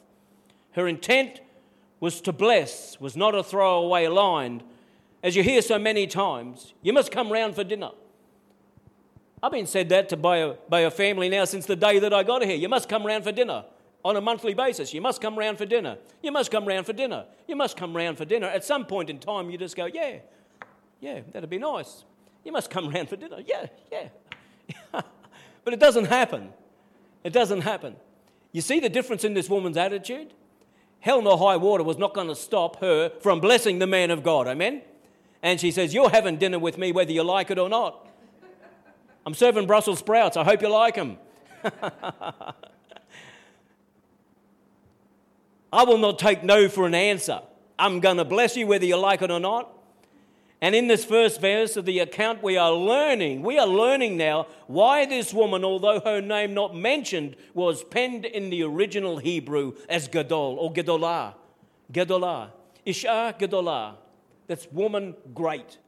[0.77, 1.41] Her intent
[1.99, 4.63] was to bless, was not a throwaway line.
[5.25, 7.91] As you hear so many times, you must come round for dinner.
[9.43, 12.13] I've been said that to by a, by a family now since the day that
[12.13, 12.57] I got here.
[12.57, 13.65] You must come round for dinner
[14.05, 14.95] on a monthly basis.
[14.95, 15.99] You must come round for dinner.
[16.23, 17.25] You must come round for dinner.
[17.49, 18.47] You must come round for dinner.
[18.47, 20.19] At some point in time, you just go, yeah,
[21.01, 22.05] yeah, that'd be nice.
[22.45, 23.39] You must come round for dinner.
[23.45, 24.09] Yeah, yeah.
[25.65, 26.51] but it doesn't happen.
[27.25, 27.97] It doesn't happen.
[28.53, 30.35] You see the difference in this woman's attitude?
[31.01, 34.23] Hell no high water was not going to stop her from blessing the man of
[34.23, 34.47] God.
[34.47, 34.83] Amen?
[35.43, 38.09] And she says, You're having dinner with me whether you like it or not.
[39.25, 40.37] I'm serving Brussels sprouts.
[40.37, 41.19] I hope you like them.
[45.73, 47.41] I will not take no for an answer.
[47.79, 49.73] I'm going to bless you whether you like it or not.
[50.61, 54.47] And in this first verse of the account, we are learning, we are learning now
[54.69, 60.07] why this woman, although her name not mentioned, was penned in the original Hebrew as
[60.07, 61.35] Gadol or Gedolah.
[61.93, 62.51] Gedolah.
[62.87, 63.97] Isha Gedolah.
[64.47, 65.79] That's woman great.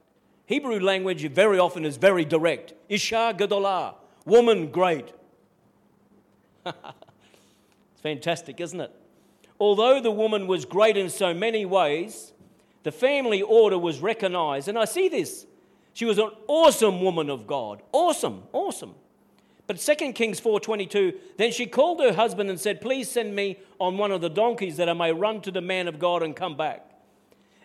[0.47, 2.75] Hebrew language very often is very direct.
[2.89, 3.95] Isha Gedolah.
[4.27, 5.13] Woman great.
[6.67, 8.91] it's fantastic, isn't it?
[9.59, 12.33] Although the woman was great in so many ways,
[12.83, 14.69] the family order was recognized.
[14.69, 15.47] And I see this.
[15.95, 17.83] She was an awesome woman of God.
[17.93, 18.95] Awesome, awesome.
[19.67, 23.97] But 2 Kings 4:22, then she called her husband and said, "Please send me on
[23.97, 26.57] one of the donkeys that I may run to the man of God and come
[26.57, 26.91] back."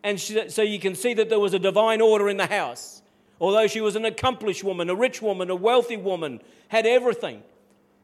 [0.04, 3.02] And she, so you can see that there was a divine order in the house.
[3.42, 7.44] Although she was an accomplished woman, a rich woman, a wealthy woman, had everything,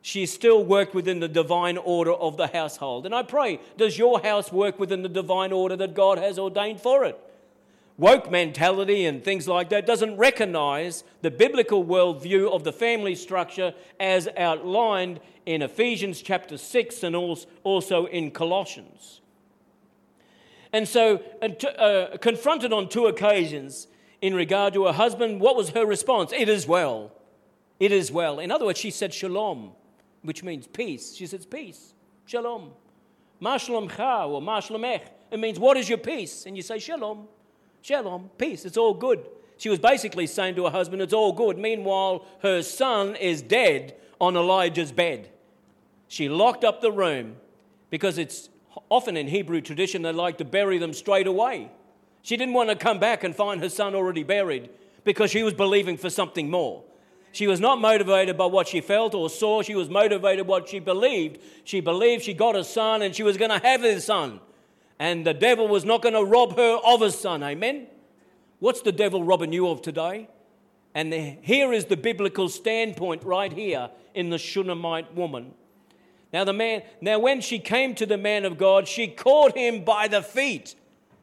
[0.01, 3.05] she still worked within the divine order of the household.
[3.05, 6.79] And I pray, does your house work within the divine order that God has ordained
[6.79, 7.19] for it?
[7.97, 13.73] Woke mentality and things like that doesn't recognize the biblical worldview of the family structure
[13.99, 17.15] as outlined in Ephesians chapter 6 and
[17.63, 19.21] also in Colossians.
[20.73, 23.88] And so, uh, confronted on two occasions
[24.21, 26.32] in regard to her husband, what was her response?
[26.32, 27.12] It is well.
[27.80, 28.39] It is well.
[28.39, 29.71] In other words, she said shalom
[30.25, 31.15] which means peace.
[31.15, 31.93] She says, Peace,
[32.25, 32.71] shalom.
[33.39, 34.60] Ma shalomcha or ma.
[35.32, 36.45] It means, What is your peace?
[36.45, 37.28] And you say, Shalom,
[37.82, 38.65] shalom, peace.
[38.65, 39.25] It's all good.
[39.58, 41.58] She was basically saying to her husband, It's all good.
[41.58, 45.30] Meanwhile, her son is dead on Elijah's bed.
[46.08, 47.38] She locked up the room
[47.89, 48.49] because it's
[48.90, 51.72] often in Hebrew tradition they like to bury them straight away.
[52.22, 54.70] She didn't want to come back and find her son already buried
[55.04, 56.84] because she was believing for something more.
[57.32, 59.62] She was not motivated by what she felt or saw.
[59.62, 61.40] She was motivated by what she believed.
[61.66, 64.40] She believed she got a son and she was going to have his son.
[65.00, 67.44] And the devil was not going to rob her of his son.
[67.44, 67.88] Amen?
[68.60, 70.30] What's the devil robbing you of today?
[70.94, 75.54] And the, here is the biblical standpoint right here in the Shunammite woman.
[76.36, 79.86] Now the man, now when she came to the man of God, she caught him
[79.86, 80.76] by the feet.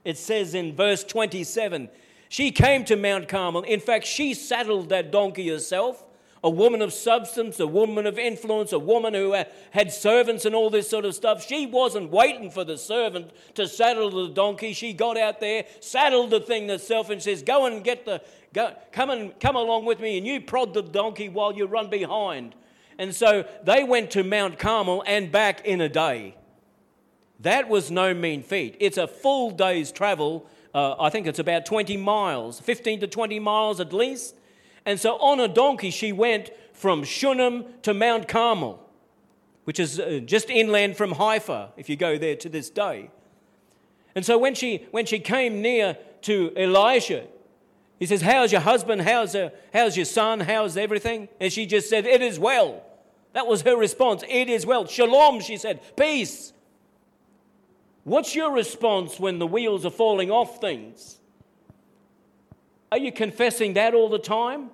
[0.06, 1.90] It says in verse 27,
[2.30, 3.60] she came to Mount Carmel.
[3.60, 6.02] In fact, she saddled that donkey herself.
[6.42, 10.54] A woman of substance, a woman of influence, a woman who uh, had servants and
[10.54, 11.46] all this sort of stuff.
[11.46, 14.72] She wasn't waiting for the servant to saddle the donkey.
[14.72, 18.22] She got out there, saddled the thing herself, and says, "Go and get the,
[18.54, 21.90] go, come and come along with me, and you prod the donkey while you run
[21.90, 22.54] behind."
[22.98, 26.36] And so they went to Mount Carmel and back in a day.
[27.40, 28.76] That was no mean feat.
[28.78, 33.38] It's a full day's travel uh, I think it's about 20 miles, 15 to 20
[33.40, 34.36] miles at least.
[34.86, 38.82] And so on a donkey, she went from Shunem to Mount Carmel,
[39.64, 43.10] which is uh, just inland from Haifa, if you go there to this day.
[44.14, 47.26] And so when she, when she came near to Elisha,
[48.02, 49.02] he says, How's your husband?
[49.02, 50.40] How's, uh, how's your son?
[50.40, 51.28] How's everything?
[51.38, 52.82] And she just said, It is well.
[53.32, 54.24] That was her response.
[54.28, 54.88] It is well.
[54.88, 55.80] Shalom, she said.
[55.96, 56.52] Peace.
[58.02, 61.20] What's your response when the wheels are falling off things?
[62.90, 64.70] Are you confessing that all the time?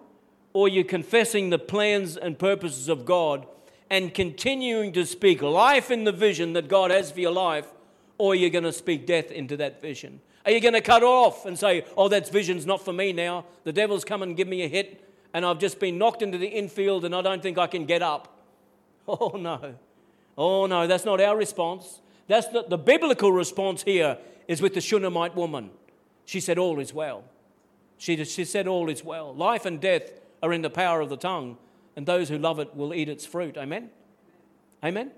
[0.55, 3.47] Or are you confessing the plans and purposes of God
[3.91, 7.67] and continuing to speak life in the vision that God has for your life?
[8.17, 10.23] Or are you going to speak death into that vision?
[10.49, 13.45] Are you going to cut off and say, oh, that vision's not for me now?
[13.65, 16.47] The devil's come and give me a hit and I've just been knocked into the
[16.47, 18.35] infield and I don't think I can get up.
[19.11, 19.75] Oh, no.
[20.37, 22.03] Oh, no, that's not our response.
[22.27, 25.71] That's the, the biblical response here is with the Shunammite woman.
[26.27, 27.25] She said, All is well.
[27.97, 29.35] She, she said, All is well.
[29.35, 30.11] Life and death
[30.43, 31.57] are in the power of the tongue,
[31.97, 33.57] and those who love it will eat its fruit.
[33.57, 33.89] Amen?
[34.85, 35.11] Amen?
[35.11, 35.13] Amen.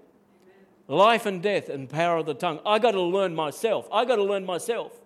[0.86, 2.60] Life and death and power of the tongue.
[2.64, 3.88] I got to learn myself.
[3.92, 4.99] I got to learn myself.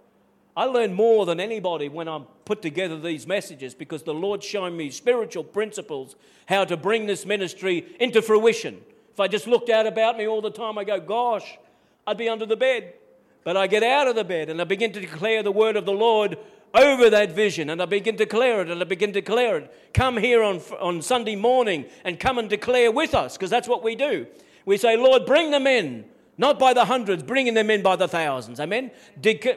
[0.56, 4.76] I learn more than anybody when I put together these messages because the Lord's shown
[4.76, 6.14] me spiritual principles
[6.46, 8.80] how to bring this ministry into fruition.
[9.12, 11.58] If I just looked out about me all the time, I go, gosh,
[12.06, 12.94] I'd be under the bed.
[13.42, 15.86] But I get out of the bed and I begin to declare the word of
[15.86, 16.38] the Lord
[16.72, 19.92] over that vision and I begin to declare it and I begin to declare it.
[19.92, 23.82] Come here on, on Sunday morning and come and declare with us because that's what
[23.82, 24.26] we do.
[24.66, 26.04] We say, Lord, bring them in.
[26.36, 28.58] Not by the hundreds, bringing them in by the thousands.
[28.60, 28.90] Amen?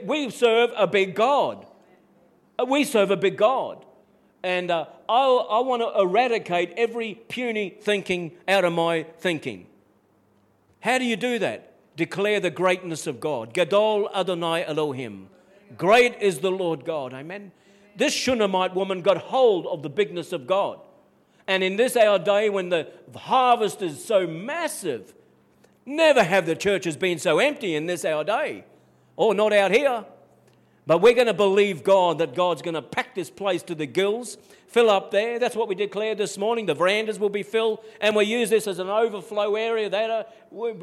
[0.03, 1.65] We serve a big God.
[2.59, 3.85] Uh, we serve a big God.
[4.43, 9.67] And uh, I, I want to eradicate every puny thinking out of my thinking.
[10.81, 11.73] How do you do that?
[11.95, 13.53] Declare the greatness of God.
[13.53, 15.29] Gadol Adonai Elohim.
[15.77, 17.13] Great is the Lord God.
[17.13, 17.51] Amen.
[17.95, 20.79] This Shunammite woman got hold of the bigness of God.
[21.47, 25.13] And in this our day, when the harvest is so massive,
[25.87, 28.65] Never have the churches been so empty in this our day.
[29.15, 30.03] Or not out here.
[30.85, 33.85] But we're going to believe God that God's going to pack this place to the
[33.85, 35.39] gills, fill up there.
[35.39, 36.65] That's what we declared this morning.
[36.65, 39.89] The verandas will be filled, and we use this as an overflow area.
[39.89, 40.23] That uh,
[40.59, 40.73] are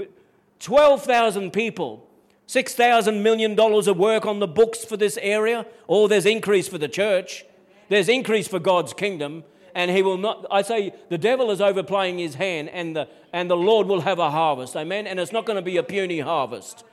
[0.61, 2.09] 12,000 people,
[2.49, 5.67] $6,000 million of work on the books for this area.
[5.87, 7.45] Oh, there's increase for the church.
[7.91, 10.47] There's increase for God's kingdom and he will not.
[10.51, 14.19] I say the devil is overplaying his hand, and the, and the Lord will have
[14.19, 14.77] a harvest.
[14.77, 15.07] Amen.
[15.07, 16.85] And it's not going to be a puny harvest.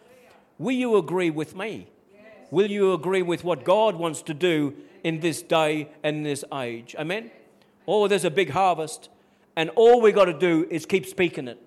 [0.57, 1.87] Will you agree with me?
[2.49, 6.95] Will you agree with what God wants to do in this day and this age?
[6.99, 7.31] Amen.
[7.87, 9.09] Oh, there's a big harvest,
[9.55, 11.59] and all we got to do is keep speaking it,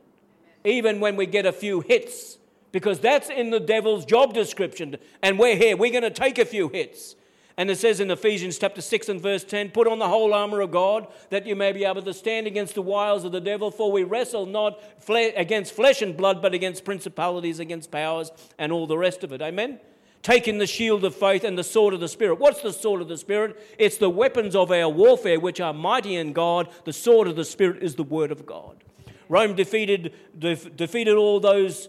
[0.65, 2.39] even when we get a few hits,
[2.71, 4.97] because that's in the devil's job description.
[5.23, 5.77] And we're here.
[5.77, 7.17] We're going to take a few hits.
[7.57, 10.61] And it says in Ephesians chapter 6 and verse 10 Put on the whole armor
[10.61, 13.71] of God, that you may be able to stand against the wiles of the devil,
[13.71, 18.87] for we wrestle not against flesh and blood, but against principalities, against powers, and all
[18.87, 19.41] the rest of it.
[19.41, 19.79] Amen?
[20.23, 22.41] Taking the shield of faith and the sword of the Spirit.
[22.41, 23.61] What's the sword of the Spirit?
[23.79, 26.71] It's the weapons of our warfare, which are mighty in God.
[26.85, 28.83] The sword of the Spirit is the word of God.
[29.29, 31.89] Rome defeated, defeated all those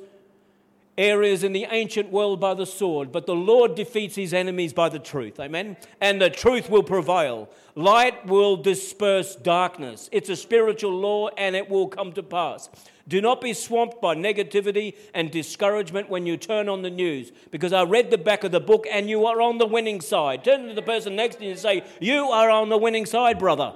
[0.98, 4.90] areas in the ancient world by the sword, but the Lord defeats his enemies by
[4.90, 5.40] the truth.
[5.40, 5.78] Amen?
[6.00, 7.50] And the truth will prevail.
[7.76, 10.10] Light will disperse darkness.
[10.12, 12.70] It's a spiritual law and it will come to pass.
[13.08, 17.72] Do not be swamped by negativity and discouragement when you turn on the news, because
[17.72, 20.44] I read the back of the book and you are on the winning side.
[20.44, 23.38] Turn to the person next to you and say, You are on the winning side,
[23.38, 23.74] brother.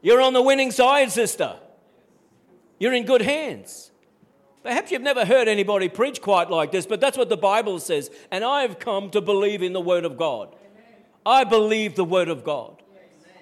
[0.00, 1.56] You're on the winning side, sister.
[2.78, 3.91] You're in good hands.
[4.62, 8.10] Perhaps you've never heard anybody preach quite like this, but that's what the Bible says.
[8.30, 10.54] And I've come to believe in the Word of God.
[11.26, 12.82] I believe the Word of God.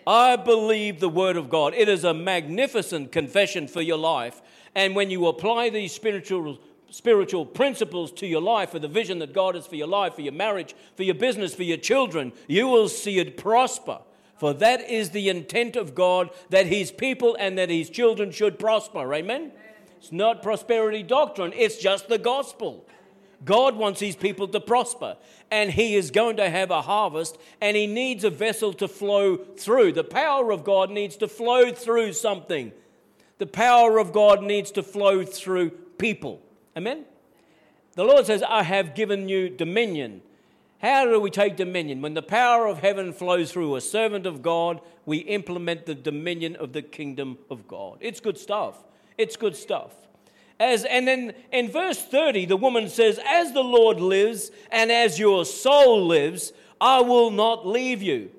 [0.06, 1.74] I believe the Word of God.
[1.74, 4.40] It is a magnificent confession for your life.
[4.74, 9.34] And when you apply these spiritual, spiritual principles to your life, for the vision that
[9.34, 12.66] God has for your life, for your marriage, for your business, for your children, you
[12.66, 13.98] will see it prosper.
[14.38, 18.58] For that is the intent of God that His people and that His children should
[18.58, 19.12] prosper.
[19.12, 19.52] Amen?
[20.00, 22.86] It's not prosperity doctrine, it's just the gospel.
[23.44, 25.16] God wants his people to prosper,
[25.50, 29.36] and he is going to have a harvest, and he needs a vessel to flow
[29.36, 29.92] through.
[29.92, 32.72] The power of God needs to flow through something.
[33.38, 36.42] The power of God needs to flow through people.
[36.76, 37.04] Amen?
[37.94, 40.22] The Lord says, I have given you dominion.
[40.80, 42.00] How do we take dominion?
[42.00, 46.56] When the power of heaven flows through a servant of God, we implement the dominion
[46.56, 47.98] of the kingdom of God.
[48.00, 48.82] It's good stuff.
[49.20, 49.92] It's good stuff.
[50.58, 55.18] As, and then in verse 30, the woman says, As the Lord lives and as
[55.18, 58.30] your soul lives, I will not leave you.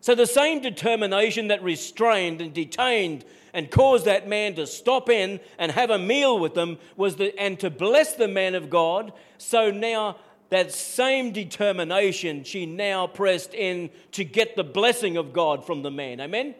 [0.00, 5.40] So the same determination that restrained and detained and caused that man to stop in
[5.58, 9.12] and have a meal with them was the, and to bless the man of God.
[9.38, 10.16] So now
[10.50, 15.90] that same determination she now pressed in to get the blessing of God from the
[15.90, 16.20] man.
[16.20, 16.54] Amen.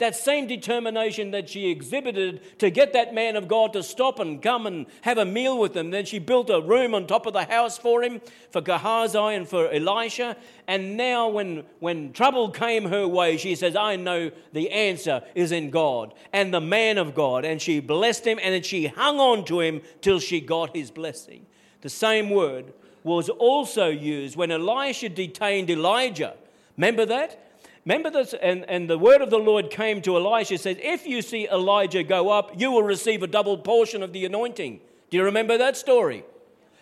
[0.00, 4.42] That same determination that she exhibited to get that man of God to stop and
[4.42, 5.90] come and have a meal with him.
[5.90, 8.20] Then she built a room on top of the house for him,
[8.50, 10.36] for Gehazi and for Elisha.
[10.66, 15.52] And now, when, when trouble came her way, she says, I know the answer is
[15.52, 17.44] in God and the man of God.
[17.44, 20.90] And she blessed him and then she hung on to him till she got his
[20.90, 21.46] blessing.
[21.82, 22.72] The same word
[23.04, 26.34] was also used when Elisha detained Elijah.
[26.76, 27.49] Remember that?
[27.84, 28.34] Remember this?
[28.34, 32.02] And, and the word of the Lord came to Elisha, says, If you see Elijah
[32.02, 34.80] go up, you will receive a double portion of the anointing.
[35.10, 36.24] Do you remember that story?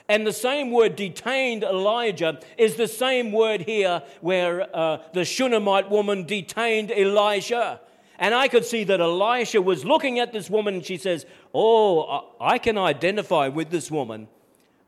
[0.09, 5.91] And the same word detained Elijah is the same word here where uh, the Shunammite
[5.91, 7.81] woman detained Elisha.
[8.19, 12.33] And I could see that Elisha was looking at this woman and she says, Oh,
[12.41, 14.29] I can identify with this woman.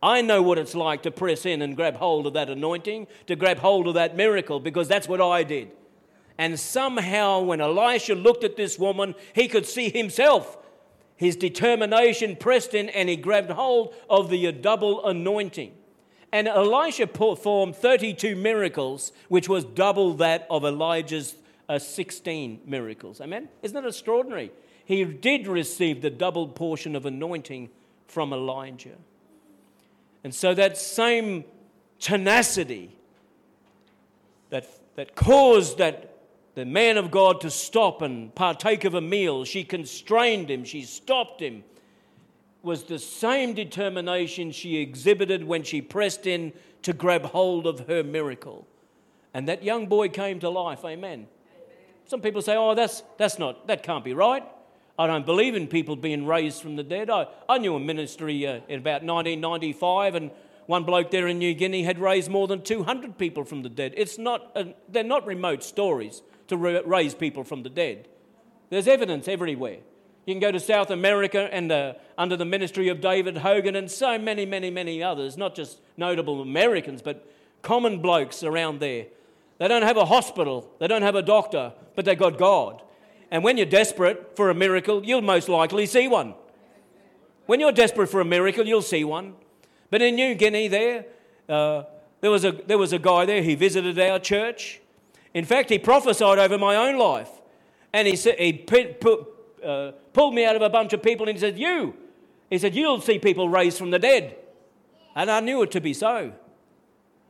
[0.03, 3.37] I know what it's like to press in and grab hold of that anointing, to
[3.37, 5.71] grab hold of that miracle, because that's what I did.
[6.41, 10.57] And somehow, when Elisha looked at this woman, he could see himself.
[11.15, 15.75] His determination pressed in, and he grabbed hold of the double anointing.
[16.33, 21.35] And Elisha performed 32 miracles, which was double that of Elijah's
[21.69, 23.21] uh, 16 miracles.
[23.21, 23.51] Amen?
[23.63, 24.51] Isn't that extraordinary?
[24.87, 27.69] He did receive the double portion of anointing
[28.07, 28.97] from Elijah.
[30.25, 31.45] And so that same
[31.99, 32.97] tenacity
[34.49, 34.67] that,
[34.97, 36.10] that caused that
[36.61, 39.47] the man of God to stop and partake of a meal.
[39.47, 41.65] She constrained him, she stopped him.
[42.63, 46.53] Was the same determination she exhibited when she pressed in
[46.83, 48.69] to grab hold of her miracle.
[49.33, 50.85] And that young boy came to life.
[50.85, 51.29] Amen.
[52.05, 54.45] Some people say, oh, that's, that's not, that can't be right.
[54.99, 57.09] I don't believe in people being raised from the dead.
[57.09, 60.31] I, I knew a ministry uh, in about 1995, and
[60.67, 63.95] one bloke there in New Guinea had raised more than 200 people from the dead.
[63.97, 66.21] It's not, uh, they're not remote stories
[66.51, 68.09] to raise people from the dead.
[68.69, 69.79] There's evidence everywhere.
[70.27, 73.91] You can go to South America and uh, under the ministry of David Hogan and
[73.91, 77.27] so many, many, many others, not just notable Americans, but
[77.63, 79.07] common blokes around there.
[79.59, 82.83] They don't have a hospital, they don't have a doctor, but they've got God.
[83.31, 86.35] And when you're desperate for a miracle, you'll most likely see one.
[87.47, 89.35] When you're desperate for a miracle, you'll see one.
[89.91, 91.07] But in New Guinea, there,
[91.49, 91.85] uh,
[92.21, 94.81] there, was a, there was a guy there, he visited our church.
[95.35, 97.31] In fact, he prophesied over my own life.
[97.93, 99.27] And he, said, he put, put,
[99.65, 101.95] uh, pulled me out of a bunch of people and he said, You,
[102.49, 104.37] he said, You'll see people raised from the dead.
[105.15, 106.33] And I knew it to be so.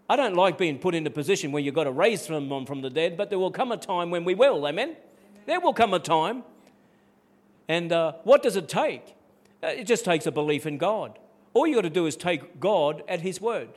[0.08, 2.82] I don't like being put in a position where you've got to raise someone from
[2.82, 4.66] the dead, but there will come a time when we will.
[4.66, 4.96] Amen?
[5.46, 6.42] There will come a time.
[7.68, 9.14] And uh, what does it take?
[9.62, 11.18] Uh, it just takes a belief in God.
[11.54, 13.68] All you've got to do is take God at His word.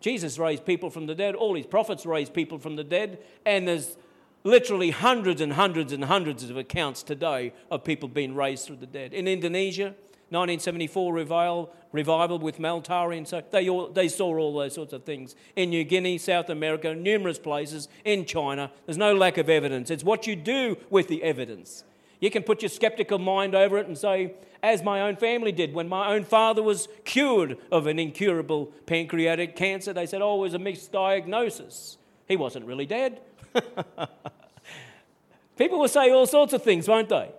[0.00, 3.68] Jesus raised people from the dead, all his prophets raised people from the dead, and
[3.68, 3.96] there's
[4.44, 8.86] literally hundreds and hundreds and hundreds of accounts today of people being raised from the
[8.86, 9.12] dead.
[9.12, 9.94] In Indonesia,
[10.30, 14.92] 1974 revival, revival with Mel Tari, and so they, all, they saw all those sorts
[14.92, 15.34] of things.
[15.56, 19.90] In New Guinea, South America, numerous places, in China, there's no lack of evidence.
[19.90, 21.84] It's what you do with the evidence.
[22.20, 25.72] You can put your skeptical mind over it and say, as my own family did
[25.74, 29.92] when my own father was cured of an incurable pancreatic cancer.
[29.92, 31.96] They said, oh, it was a misdiagnosis.
[32.28, 33.20] He wasn't really dead.
[35.56, 37.30] People will say all sorts of things, won't they?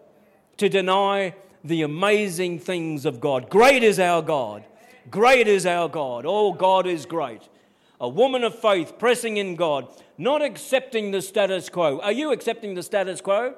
[0.57, 3.49] To deny the amazing things of God.
[3.49, 4.65] Great is our God.
[5.09, 6.25] Great is our God.
[6.27, 7.41] Oh, God is great.
[7.99, 11.99] A woman of faith pressing in God, not accepting the status quo.
[11.99, 13.55] Are you accepting the status quo?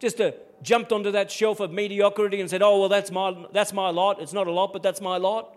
[0.00, 3.72] Just a jumped onto that shelf of mediocrity and said, Oh, well, that's my, that's
[3.72, 4.20] my lot.
[4.20, 5.56] It's not a lot, but that's my lot.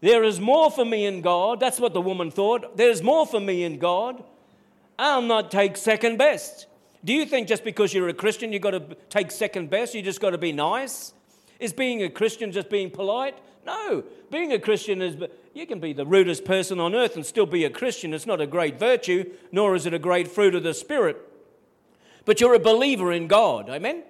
[0.00, 1.58] There is more for me in God.
[1.58, 2.76] That's what the woman thought.
[2.76, 4.22] There's more for me in God.
[4.98, 6.66] I'll not take second best.
[7.04, 9.94] Do you think just because you're a Christian, you've got to take second best?
[9.94, 11.14] You just got to be nice?
[11.58, 13.36] Is being a Christian just being polite?
[13.66, 14.04] No.
[14.30, 15.16] Being a Christian is,
[15.52, 18.14] you can be the rudest person on earth and still be a Christian.
[18.14, 21.27] It's not a great virtue, nor is it a great fruit of the Spirit
[22.28, 23.70] but you're a believer in God.
[23.70, 24.02] Amen?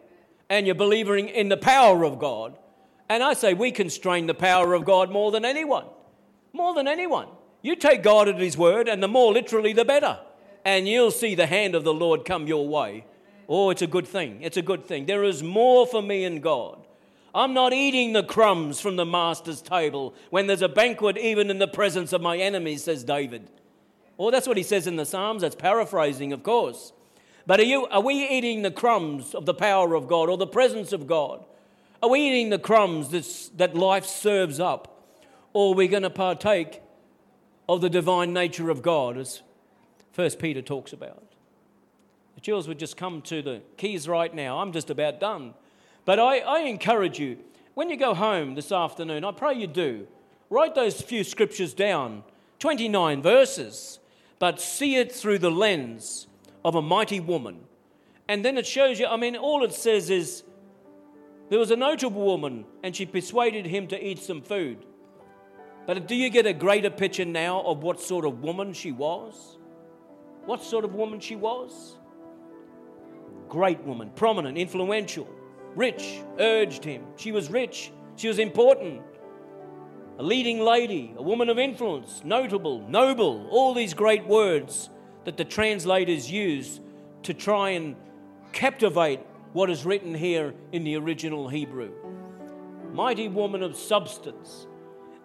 [0.51, 2.59] And you're believing in the power of God.
[3.09, 5.85] And I say we constrain the power of God more than anyone.
[6.53, 7.29] More than anyone.
[7.63, 10.19] You take God at His word, and the more literally, the better.
[10.65, 13.05] And you'll see the hand of the Lord come your way.
[13.49, 14.43] Oh, it's a good thing.
[14.43, 15.07] It's a good thing.
[15.07, 16.89] There is more for me in God.
[17.33, 21.61] I'm not eating the crumbs from the master's table when there's a banquet, even in
[21.61, 23.49] the presence of my enemies, says David.
[24.19, 25.43] Oh, that's what he says in the Psalms.
[25.43, 26.93] That's paraphrasing, of course.
[27.49, 30.47] But are, you, are we eating the crumbs of the power of God or the
[30.47, 31.43] presence of God?
[32.03, 35.03] Are we eating the crumbs that's, that life serves up?
[35.55, 36.83] Or are we going to partake
[37.67, 39.41] of the divine nature of God, as
[40.13, 41.23] First Peter talks about?
[42.35, 44.59] The Jules would just come to the keys right now.
[44.59, 45.55] I'm just about done.
[46.05, 47.39] But I, I encourage you,
[47.73, 50.07] when you go home this afternoon, I pray you do,
[50.51, 52.25] write those few scriptures down
[52.59, 54.01] 29 verses,
[54.39, 56.27] but see it through the lens
[56.65, 57.61] of a mighty woman.
[58.29, 60.43] And then it shows you, I mean, all it says is
[61.49, 64.85] there was a notable woman and she persuaded him to eat some food.
[65.87, 69.57] But do you get a greater picture now of what sort of woman she was?
[70.45, 71.99] What sort of woman she was?
[73.49, 75.29] great woman, prominent, influential,
[75.75, 77.05] rich, urged him.
[77.17, 79.03] She was rich, she was important,
[80.19, 84.91] a leading lady, a woman of influence, notable, noble, all these great words
[85.25, 86.81] that the translators use
[87.25, 87.97] to try and
[88.53, 89.21] captivate
[89.53, 91.91] what is written here in the original Hebrew.
[92.93, 94.67] Mighty woman of substance.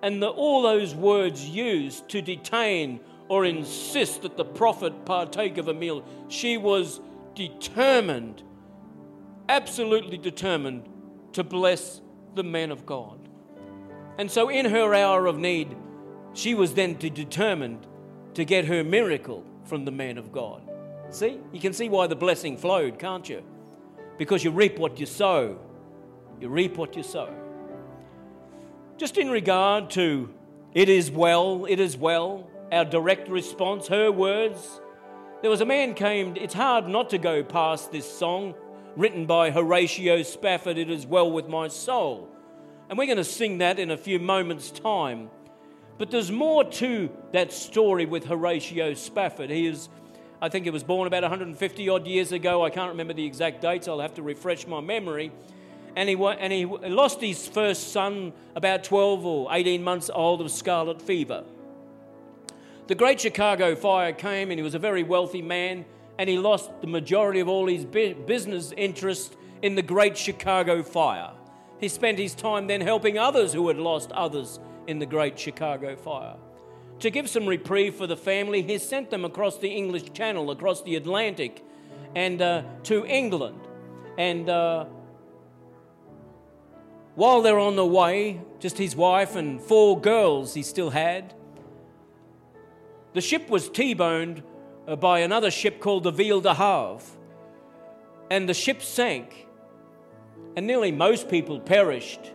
[0.01, 5.67] And the, all those words used to detain or insist that the prophet partake of
[5.67, 6.03] a meal.
[6.27, 6.99] She was
[7.35, 8.43] determined,
[9.49, 10.89] absolutely determined
[11.33, 12.01] to bless
[12.35, 13.19] the man of God.
[14.17, 15.75] And so, in her hour of need,
[16.33, 17.87] she was then determined
[18.35, 20.61] to get her miracle from the man of God.
[21.09, 23.43] See, you can see why the blessing flowed, can't you?
[24.17, 25.59] Because you reap what you sow.
[26.39, 27.33] You reap what you sow.
[28.97, 30.33] Just in regard to
[30.73, 34.81] it is well, it is well, our direct response, her words,
[35.41, 38.55] there was a man came, it's hard not to go past this song
[38.95, 42.29] written by Horatio Spafford, It Is Well With My Soul.
[42.89, 45.29] And we're going to sing that in a few moments' time.
[45.97, 49.49] But there's more to that story with Horatio Spafford.
[49.49, 49.89] He is,
[50.41, 52.63] I think he was born about 150 odd years ago.
[52.63, 55.31] I can't remember the exact dates, I'll have to refresh my memory.
[55.95, 60.49] And he, and he lost his first son about 12 or 18 months old of
[60.49, 61.43] scarlet fever.
[62.87, 65.85] The Great Chicago Fire came, and he was a very wealthy man,
[66.17, 71.31] and he lost the majority of all his business interest in the Great Chicago Fire.
[71.79, 75.95] He spent his time then helping others who had lost others in the Great Chicago
[75.95, 76.35] Fire.
[76.99, 80.81] To give some reprieve for the family, he sent them across the English Channel, across
[80.83, 81.63] the Atlantic,
[82.15, 83.59] and uh, to England.
[84.17, 84.85] And uh,
[87.15, 91.33] while they're on the way, just his wife and four girls he still had,
[93.13, 94.41] the ship was T boned
[94.87, 97.05] uh, by another ship called the Ville de Havre,
[98.31, 99.47] and the ship sank,
[100.55, 102.31] and nearly most people perished.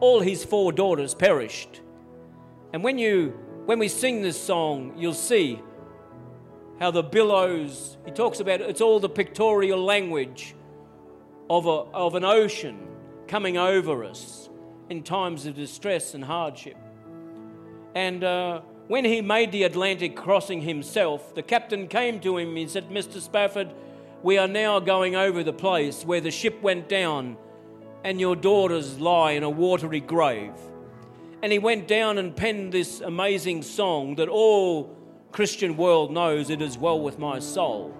[0.00, 1.81] All his four daughters perished.
[2.72, 5.60] And when you when we sing this song, you'll see
[6.80, 10.56] how the billows, he talks about it's all the pictorial language
[11.48, 12.88] of, a, of an ocean
[13.28, 14.50] coming over us
[14.90, 16.76] in times of distress and hardship.
[17.94, 22.68] And uh, when he made the Atlantic crossing himself, the captain came to him and
[22.68, 23.20] said, Mr.
[23.20, 23.72] Spafford,
[24.24, 27.36] we are now going over the place where the ship went down
[28.02, 30.54] and your daughters lie in a watery grave.
[31.42, 34.96] And he went down and penned this amazing song that all
[35.32, 37.92] Christian world knows it is well with my soul.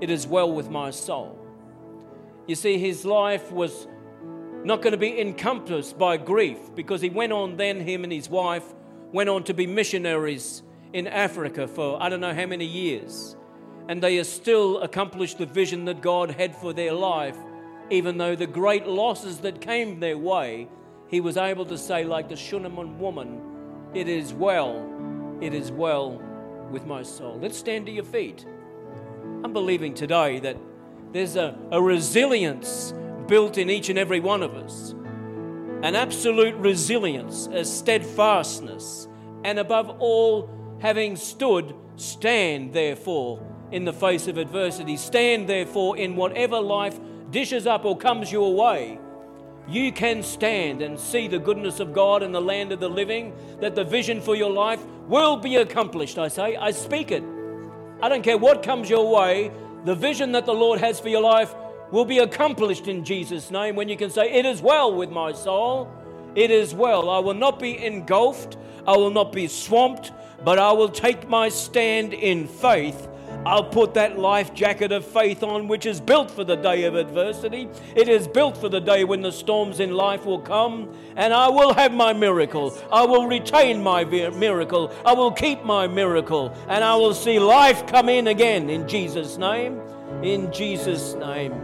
[0.00, 1.38] It is well with my soul.
[2.46, 3.86] You see, his life was
[4.64, 8.30] not going to be encompassed by grief because he went on then, him and his
[8.30, 8.64] wife,
[9.12, 13.36] went on to be missionaries in Africa for I don't know how many years.
[13.88, 17.36] And they still accomplished the vision that God had for their life,
[17.90, 20.68] even though the great losses that came their way,
[21.08, 23.40] he was able to say, like the Shunammite woman,
[23.94, 24.86] It is well,
[25.40, 26.22] it is well
[26.70, 27.38] with my soul.
[27.40, 28.44] Let's stand to your feet.
[29.42, 30.56] I'm believing today that
[31.12, 32.92] there's a, a resilience
[33.26, 34.94] built in each and every one of us
[35.82, 39.06] an absolute resilience, a steadfastness,
[39.44, 40.50] and above all,
[40.80, 43.40] having stood, stand therefore
[43.70, 44.96] in the face of adversity.
[44.96, 46.98] Stand therefore in whatever life
[47.30, 48.98] dishes up or comes your way.
[49.68, 53.34] You can stand and see the goodness of God in the land of the living,
[53.60, 56.18] that the vision for your life will be accomplished.
[56.18, 57.22] I say, I speak it.
[58.00, 59.50] I don't care what comes your way,
[59.84, 61.54] the vision that the Lord has for your life
[61.90, 65.32] will be accomplished in Jesus' name when you can say, It is well with my
[65.32, 65.90] soul.
[66.34, 67.10] It is well.
[67.10, 68.56] I will not be engulfed.
[68.86, 70.12] I will not be swamped,
[70.44, 73.07] but I will take my stand in faith.
[73.46, 76.94] I'll put that life jacket of faith on, which is built for the day of
[76.94, 77.68] adversity.
[77.96, 81.48] It is built for the day when the storms in life will come, and I
[81.48, 82.76] will have my miracle.
[82.92, 84.92] I will retain my miracle.
[85.04, 89.38] I will keep my miracle, and I will see life come in again in Jesus'
[89.38, 89.80] name.
[90.22, 91.54] In Jesus' name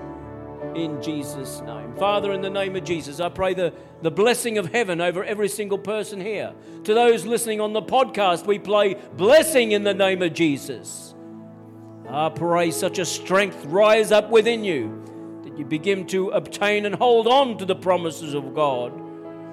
[0.75, 1.95] in Jesus' name.
[1.97, 3.73] Father, in the name of Jesus, I pray the,
[4.03, 6.53] the blessing of heaven over every single person here.
[6.85, 11.14] To those listening on the podcast, we play blessing in the name of Jesus.
[12.09, 15.03] I pray such a strength rise up within you
[15.43, 18.93] that you begin to obtain and hold on to the promises of God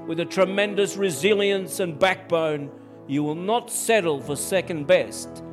[0.05, 2.69] with a tremendous resilience and backbone.
[3.07, 5.43] You will not settle for second best.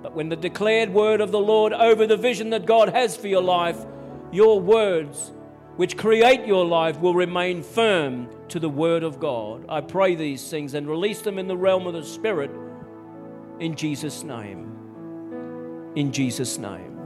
[0.00, 3.26] But when the declared word of the Lord over the vision that God has for
[3.26, 3.84] your life,
[4.30, 5.32] your words,
[5.76, 9.64] which create your life, will remain firm to the word of God.
[9.68, 12.52] I pray these things and release them in the realm of the Spirit
[13.58, 14.77] in Jesus' name
[15.94, 16.98] in Jesus' name.